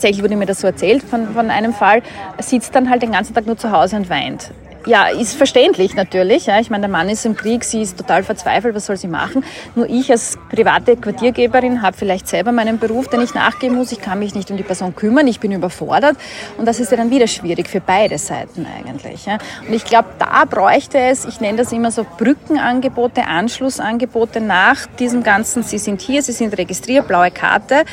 tatsächlich 0.00 0.22
wurde 0.22 0.36
mir 0.36 0.46
das 0.46 0.62
so 0.62 0.66
erzählt 0.66 1.02
von, 1.02 1.28
von 1.34 1.50
einem 1.50 1.74
Fall, 1.74 2.02
sitzt 2.38 2.74
dann 2.74 2.88
halt 2.88 3.02
den 3.02 3.12
ganzen 3.12 3.34
Tag 3.34 3.44
nur 3.44 3.58
zu 3.58 3.70
Hause 3.70 3.96
und 3.96 4.08
weint 4.08 4.50
ja, 4.86 5.08
ist 5.08 5.34
verständlich 5.34 5.94
natürlich. 5.94 6.46
Ja. 6.46 6.60
Ich 6.60 6.70
meine, 6.70 6.82
der 6.82 6.90
Mann 6.90 7.08
ist 7.08 7.26
im 7.26 7.36
Krieg, 7.36 7.64
sie 7.64 7.82
ist 7.82 7.98
total 7.98 8.22
verzweifelt, 8.22 8.74
was 8.74 8.86
soll 8.86 8.96
sie 8.96 9.08
machen? 9.08 9.44
Nur 9.74 9.88
ich 9.88 10.10
als 10.10 10.38
private 10.50 10.96
Quartiergeberin 10.96 11.82
habe 11.82 11.96
vielleicht 11.96 12.28
selber 12.28 12.52
meinen 12.52 12.78
Beruf, 12.78 13.08
den 13.08 13.20
ich 13.20 13.34
nachgehen 13.34 13.74
muss. 13.74 13.92
Ich 13.92 14.00
kann 14.00 14.18
mich 14.18 14.34
nicht 14.34 14.50
um 14.50 14.56
die 14.56 14.62
Person 14.62 14.94
kümmern, 14.94 15.26
ich 15.26 15.40
bin 15.40 15.52
überfordert. 15.52 16.16
Und 16.56 16.66
das 16.66 16.80
ist 16.80 16.90
ja 16.90 16.96
dann 16.96 17.10
wieder 17.10 17.26
schwierig 17.26 17.68
für 17.68 17.80
beide 17.80 18.18
Seiten 18.18 18.66
eigentlich. 18.66 19.26
Ja. 19.26 19.38
Und 19.66 19.74
ich 19.74 19.84
glaube, 19.84 20.08
da 20.18 20.44
bräuchte 20.44 20.98
es, 20.98 21.24
ich 21.24 21.40
nenne 21.40 21.58
das 21.58 21.72
immer 21.72 21.90
so 21.90 22.06
Brückenangebote, 22.18 23.24
Anschlussangebote 23.24 24.40
nach 24.40 24.86
diesem 24.98 25.22
ganzen, 25.22 25.62
Sie 25.62 25.78
sind 25.78 26.00
hier, 26.00 26.22
Sie 26.22 26.32
sind 26.32 26.56
registriert, 26.56 27.06
blaue 27.06 27.30
Karte. 27.30 27.84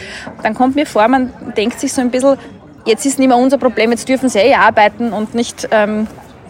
Dann 0.43 0.54
kommt 0.54 0.76
mir 0.76 0.86
vor, 0.86 1.08
man 1.08 1.34
denkt 1.56 1.80
sich 1.80 1.93
so 1.93 2.02
ein 2.02 2.12
bisschen, 2.12 2.38
jetzt 2.86 3.06
ist 3.06 3.19
nicht 3.19 3.28
mehr 3.28 3.38
unser 3.38 3.58
Problem, 3.58 3.91
jetzt 3.91 4.08
dürfen 4.08 4.30
Sie 4.30 4.39
eh 4.39 4.56
arbeiten 4.56 5.12
und 5.13 5.36
nicht... 5.36 5.67
Ähm, 5.71 6.08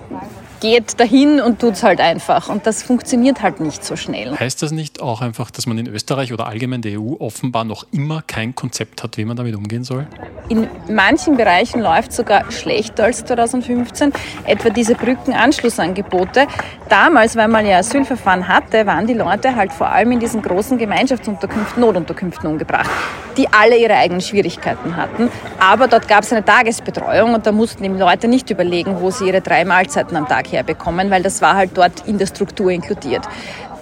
Bye. 0.10 0.37
Geht 0.60 1.00
dahin 1.00 1.40
und 1.40 1.60
tut 1.60 1.74
es 1.74 1.84
halt 1.84 2.00
einfach. 2.00 2.50
Und 2.50 2.66
das 2.66 2.84
funktioniert 2.84 3.42
halt 3.42 3.60
nicht 3.60 3.84
so 3.84 3.96
schnell. 3.96 4.38
Heißt 4.38 4.62
das 4.62 4.72
nicht 4.72 5.02
auch 5.02 5.22
einfach, 5.22 5.52
dass 5.52 5.68
man 5.68 5.78
in 5.78 5.88
Österreich 5.88 6.34
oder 6.34 6.48
allgemein 6.48 6.82
der 6.82 7.00
EU 7.00 7.16
offenbar 7.20 7.64
noch 7.64 7.86
immer 7.92 8.24
kein 8.26 8.56
Konzept 8.56 9.04
hat, 9.04 9.18
wie 9.18 9.26
man 9.26 9.38
damit 9.38 9.56
umgehen 9.56 9.84
soll? 9.84 10.08
In 10.50 10.68
manchen 10.90 11.38
Bereichen 11.38 11.82
läuft 11.82 12.12
es 12.12 12.18
sogar 12.18 12.52
schlechter 12.52 13.06
als 13.06 13.24
2015. 13.26 14.12
Etwa 14.46 14.70
diese 14.70 14.96
Brückenanschlussangebote. 14.96 16.48
Damals, 16.90 17.36
weil 17.36 17.48
man 17.48 17.66
ja 17.66 17.78
Asylverfahren 17.80 18.48
hatte, 18.48 18.86
waren 18.86 19.08
die 19.08 19.14
Leute 19.14 19.56
halt 19.56 19.74
vor 19.74 19.90
allem 19.90 20.14
in 20.14 20.20
diesen 20.20 20.42
großen 20.42 20.78
Gemeinschaftsunterkünften, 20.78 21.82
Notunterkünften 21.82 22.50
umgebracht, 22.50 22.90
die 23.36 23.48
alle 23.52 23.78
ihre 23.78 23.96
eigenen 23.96 24.22
Schwierigkeiten 24.22 24.96
hatten. 24.96 25.30
Aber 25.60 25.88
dort 25.88 26.08
gab 26.08 26.24
es 26.24 26.32
eine 26.32 26.44
Tagesbetreuung 26.44 27.34
und 27.34 27.46
da 27.46 27.52
mussten 27.52 27.84
die 27.84 27.90
Leute 27.90 28.28
nicht 28.28 28.50
überlegen, 28.50 29.02
wo 29.02 29.12
sie 29.12 29.28
ihre 29.28 29.42
drei 29.42 29.66
Mahlzeiten 29.66 30.16
am 30.16 30.28
Tag 30.28 30.47
herbekommen, 30.52 31.10
weil 31.10 31.24
das 31.24 31.42
war 31.42 31.56
halt 31.56 31.72
dort 31.76 32.08
in 32.08 32.18
der 32.18 32.28
Struktur 32.28 32.72
inkludiert. 32.72 33.28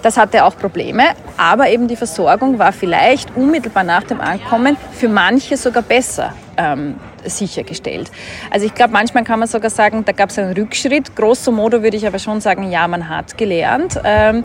Das 0.02 0.16
hatte 0.16 0.44
auch 0.44 0.56
Probleme, 0.56 1.02
aber 1.36 1.68
eben 1.68 1.88
die 1.88 1.96
Versorgung 1.96 2.58
war 2.58 2.72
vielleicht 2.72 3.34
unmittelbar 3.36 3.82
nach 3.82 4.04
dem 4.04 4.20
Ankommen 4.20 4.76
für 4.92 5.08
manche 5.08 5.56
sogar 5.56 5.82
besser 5.82 6.32
ähm, 6.56 6.94
sichergestellt. 7.24 8.10
Also 8.50 8.66
ich 8.66 8.74
glaube, 8.74 8.92
manchmal 8.92 9.24
kann 9.24 9.38
man 9.38 9.48
sogar 9.48 9.70
sagen, 9.70 10.04
da 10.04 10.12
gab 10.12 10.30
es 10.30 10.38
einen 10.38 10.52
Rückschritt. 10.52 11.16
Grosso 11.16 11.50
modo 11.50 11.82
würde 11.82 11.96
ich 11.96 12.06
aber 12.06 12.18
schon 12.18 12.40
sagen, 12.40 12.70
ja, 12.70 12.86
man 12.86 13.08
hat 13.08 13.36
gelernt. 13.36 13.98
Ähm, 14.04 14.44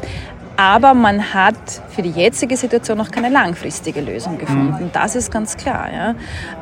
aber 0.61 0.93
man 0.93 1.33
hat 1.33 1.55
für 1.89 2.03
die 2.03 2.11
jetzige 2.11 2.55
Situation 2.55 2.95
noch 2.95 3.09
keine 3.09 3.29
langfristige 3.29 3.99
Lösung 3.99 4.37
gefunden. 4.37 4.85
Mhm. 4.85 4.89
Das 4.93 5.15
ist 5.15 5.31
ganz 5.31 5.57
klar. 5.57 5.89
Ja. 5.91 6.15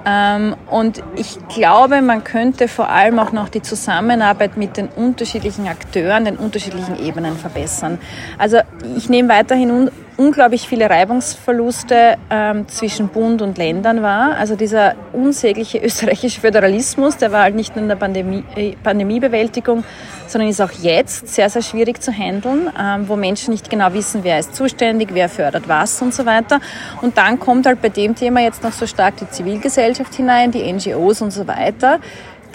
Ähm, 0.05 0.55
und 0.69 1.03
ich 1.17 1.37
glaube, 1.49 2.01
man 2.01 2.23
könnte 2.23 2.69
vor 2.69 2.87
allem 2.87 3.19
auch 3.19 3.33
noch 3.33 3.49
die 3.49 3.61
Zusammenarbeit 3.61 4.55
mit 4.55 4.77
den 4.77 4.87
unterschiedlichen 4.87 5.67
Akteuren, 5.67 6.23
den 6.23 6.37
unterschiedlichen 6.37 6.97
Ebenen 6.97 7.35
verbessern. 7.35 7.97
Also 8.37 8.59
ich 8.95 9.09
nehme 9.09 9.27
weiterhin 9.27 9.91
unglaublich 10.19 10.67
viele 10.67 10.89
Reibungsverluste 10.89 12.17
ähm, 12.29 12.67
zwischen 12.67 13.07
Bund 13.07 13.41
und 13.41 13.57
Ländern 13.57 14.01
war. 14.01 14.35
Also 14.35 14.57
dieser 14.57 14.95
unsägliche 15.13 15.77
österreichische 15.83 16.41
Föderalismus, 16.41 17.15
der 17.15 17.31
war 17.31 17.43
halt 17.43 17.55
nicht 17.55 17.75
nur 17.75 17.83
in 17.83 17.89
der 17.89 17.95
Pandemie, 17.95 18.43
äh, 18.55 18.73
Pandemiebewältigung, 18.83 19.85
sondern 20.27 20.49
ist 20.49 20.61
auch 20.61 20.71
jetzt 20.71 21.29
sehr, 21.29 21.49
sehr 21.49 21.61
schwierig 21.61 22.01
zu 22.01 22.11
handeln, 22.11 22.69
ähm, 22.77 23.07
wo 23.07 23.15
Menschen 23.15 23.51
nicht 23.51 23.69
genau 23.69 23.93
wissen, 23.93 24.23
wer 24.23 24.39
ist 24.39 24.55
zuständig, 24.55 25.09
wer 25.13 25.29
fördert 25.29 25.69
was 25.69 26.01
und 26.01 26.13
so 26.13 26.25
weiter. 26.25 26.59
Und 27.01 27.17
dann 27.17 27.39
kommt 27.39 27.65
halt 27.65 27.81
bei 27.81 27.89
dem 27.89 28.13
Thema 28.13 28.41
jetzt 28.41 28.61
noch 28.61 28.73
so 28.73 28.85
stark 28.85 29.15
die 29.17 29.29
Zivilgesellschaft 29.29 30.13
hinein, 30.15 30.51
die 30.51 30.71
NGOs 30.71 31.21
und 31.21 31.31
so 31.31 31.47
weiter 31.47 31.99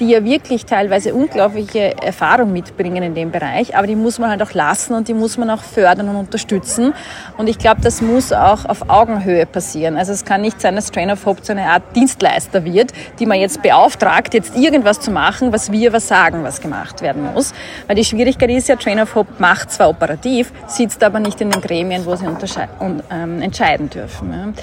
die 0.01 0.09
ja 0.09 0.25
wirklich 0.25 0.67
teilweise 0.67 1.15
unglaubliche 1.15 1.97
Erfahrung 2.03 2.53
mitbringen 2.53 3.03
in 3.03 3.15
dem 3.15 3.31
Bereich, 3.31 3.77
aber 3.77 3.87
die 3.87 3.97
muss 3.97 4.19
man 4.19 4.31
halt 4.31 4.43
auch 4.43 4.53
lassen 4.53 4.95
und 4.95 5.09
die 5.09 5.15
muss 5.15 5.39
man 5.39 5.51
auch 5.51 5.63
fördern 5.63 6.09
und 6.09 6.17
unterstützen. 6.17 6.93
Und 7.39 7.49
ich 7.49 7.59
glaube, 7.59 7.81
das 7.81 8.03
muss 8.03 8.33
auch 8.33 8.65
auf 8.65 8.89
Augenhöhe 8.89 9.47
passieren. 9.47 9.97
Also 9.97 10.13
es 10.13 10.25
kann 10.25 10.41
nicht 10.41 10.61
sein, 10.61 10.75
dass 10.77 10.91
Train 10.91 11.11
of 11.11 11.25
Hope 11.27 11.43
zu 11.43 11.53
einer 11.53 11.67
Art 11.67 11.83
Dienstleister 11.95 12.65
wird, 12.65 12.93
die 13.19 13.27
man 13.27 13.39
jetzt 13.39 13.63
beauftragt, 13.63 14.35
jetzt 14.35 14.57
irgendwas 14.57 15.01
zu 15.01 15.11
machen, 15.11 15.53
was 15.53 15.71
wir 15.71 15.93
was 15.93 16.09
sagen, 16.09 16.43
was 16.43 16.61
gemacht 16.61 17.03
werden 17.03 17.33
muss. 17.33 17.53
Weil 17.87 17.97
die 17.97 18.05
Schwierigkeit 18.05 18.51
ist 18.51 18.69
ja, 18.69 18.77
Train 18.77 19.01
of 19.01 19.15
Hope 19.15 19.33
macht 19.39 19.71
zwar 19.71 19.89
operativ, 19.89 20.53
sitzt 20.67 21.03
aber 21.03 21.21
nicht 21.21 21.41
in 21.41 21.51
den 21.51 21.61
Gremien, 21.61 22.05
wo 22.05 22.17
sie 22.17 22.27
ähm, 22.27 23.43
entscheiden 23.43 23.91
dürfen. 23.91 24.33
Ja. 24.33 24.63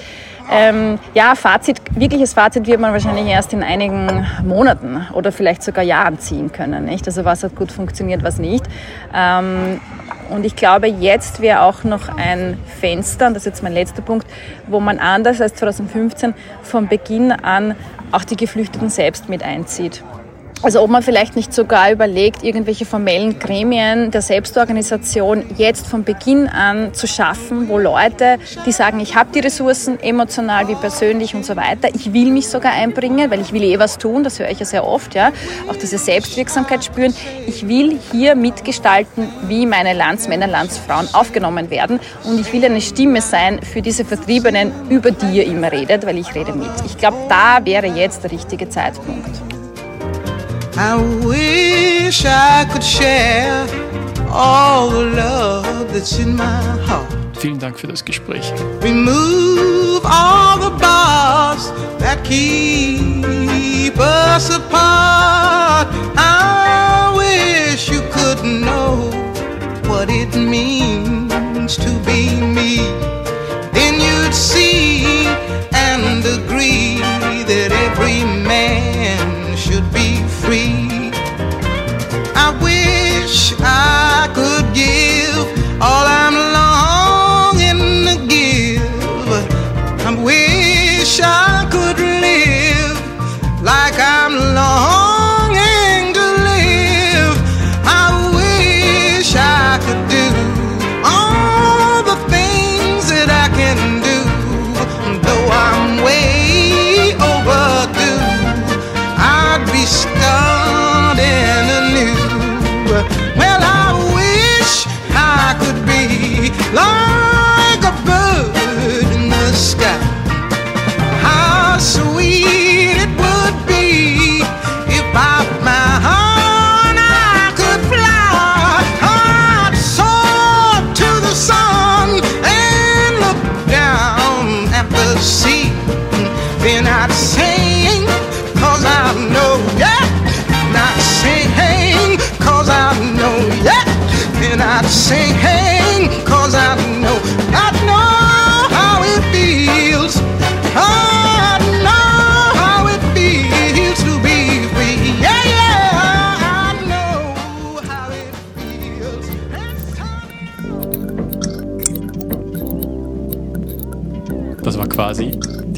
Ähm, 0.54 1.00
ja, 1.14 1.36
Fazit, 1.36 1.82
wirkliches 1.96 2.34
Fazit 2.34 2.68
wird 2.68 2.82
man 2.82 2.92
wahrscheinlich 2.92 3.28
erst 3.28 3.54
in 3.54 3.64
einigen 3.64 4.28
Monaten 4.44 5.08
oder 5.14 5.32
vielleicht 5.32 5.64
sogar 5.64 5.84
Jahren 5.84 6.20
ziehen 6.20 6.52
können. 6.52 6.86
Nicht? 6.86 7.08
Also 7.08 7.24
was 7.24 7.44
hat 7.44 7.56
gut 7.56 7.72
funktioniert, 7.72 8.22
was 8.22 8.38
nicht. 8.38 8.66
Ähm, 9.14 9.80
und 10.30 10.46
ich 10.46 10.58
glaube, 10.58 10.88
jetzt 10.88 11.42
wäre 11.42 11.62
auch 11.62 11.86
noch 11.86 12.10
ein 12.18 12.58
Fenster, 12.80 13.28
und 13.28 13.34
das 13.34 13.44
ist 13.44 13.48
jetzt 13.48 13.64
mein 13.64 13.74
letzter 13.74 14.02
Punkt, 14.02 14.28
wo 14.68 14.82
man 14.82 15.00
anders 15.00 15.40
als 15.40 15.56
2015 15.56 16.34
von 16.64 16.88
Beginn 16.88 17.32
an 17.32 17.76
auch 18.12 18.26
die 18.26 18.36
Geflüchteten 18.36 18.90
selbst 18.90 19.30
mit 19.30 19.44
einzieht. 19.44 20.04
Also 20.64 20.82
ob 20.82 20.92
man 20.92 21.02
vielleicht 21.02 21.36
nicht 21.36 21.54
sogar 21.54 21.92
überlegt, 21.92 22.44
irgendwelche 22.44 22.86
formellen 22.86 23.40
Gremien 23.40 24.12
der 24.12 24.22
Selbstorganisation 24.22 25.44
jetzt 25.58 25.88
von 25.88 26.04
Beginn 26.04 26.48
an 26.48 26.94
zu 26.94 27.08
schaffen, 27.08 27.68
wo 27.68 27.80
Leute, 27.80 28.38
die 28.68 28.72
sagen, 28.72 29.00
ich 29.00 29.16
habe 29.16 29.32
die 29.34 29.40
Ressourcen, 29.40 30.00
emotional 30.00 30.68
wie 30.68 30.76
persönlich 30.76 31.34
und 31.34 31.46
so 31.46 31.56
weiter, 31.56 31.90
ich 31.96 32.14
will 32.14 32.30
mich 32.30 32.48
sogar 32.48 32.74
einbringen, 32.74 33.32
weil 33.32 33.42
ich 33.42 33.54
will 33.54 33.64
eh 33.64 33.80
was 33.80 33.98
tun, 33.98 34.24
das 34.24 34.38
höre 34.38 34.52
ich 34.52 34.60
ja 34.60 34.66
sehr 34.66 34.86
oft, 34.86 35.16
ja, 35.16 35.32
auch 35.68 35.76
diese 35.76 35.98
Selbstwirksamkeit 35.98 36.84
spüren. 36.84 37.16
Ich 37.48 37.68
will 37.68 37.98
hier 38.12 38.36
mitgestalten, 38.36 39.30
wie 39.48 39.66
meine 39.66 39.94
Landsmänner, 39.94 40.46
Landsfrauen 40.46 41.08
aufgenommen 41.14 41.72
werden 41.72 42.00
und 42.24 42.40
ich 42.40 42.54
will 42.54 42.64
eine 42.64 42.82
Stimme 42.82 43.22
sein 43.22 43.62
für 43.64 43.82
diese 43.82 44.06
Vertriebenen, 44.06 44.72
über 44.90 45.10
die 45.10 45.38
ihr 45.38 45.46
immer 45.48 45.72
redet, 45.72 46.06
weil 46.06 46.20
ich 46.20 46.36
rede 46.36 46.54
mit. 46.54 46.70
Ich 46.86 46.98
glaube, 46.98 47.18
da 47.30 47.66
wäre 47.66 47.88
jetzt 47.88 48.24
der 48.24 48.32
richtige 48.32 48.70
Zeitpunkt. 48.70 49.61
I 50.78 50.96
wish 51.26 52.24
I 52.26 52.66
could 52.72 52.84
share 52.84 53.68
all 54.30 54.90
the 54.90 55.06
love 55.16 55.94
that's 55.94 56.18
in 56.20 56.36
my 56.36 56.62
heart. 56.88 57.12
Vielen 57.38 57.60
Dank 57.60 57.80
für 57.80 57.88
das 57.88 58.04
Gespräch. 58.06 58.54
Remove 58.82 60.04
all 60.06 60.60
the 60.60 60.70
bars 60.80 61.72
that 62.00 62.24
keep 62.24 63.98
us 64.00 64.50
apart. 64.50 65.88
I 66.16 67.12
wish 67.16 67.90
you 67.90 68.02
could 68.12 68.44
know 68.44 69.10
what 69.90 70.10
it 70.10 70.36
means 70.36 71.76
to 71.78 71.90
be 72.06 72.30
me. 72.40 72.78
Then 73.74 74.00
you'd 74.00 74.34
see 74.34 74.81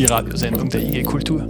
die 0.03 0.07
Radiosendung 0.07 0.67
der 0.67 0.81
IG 0.81 1.03
Kultur. 1.03 1.47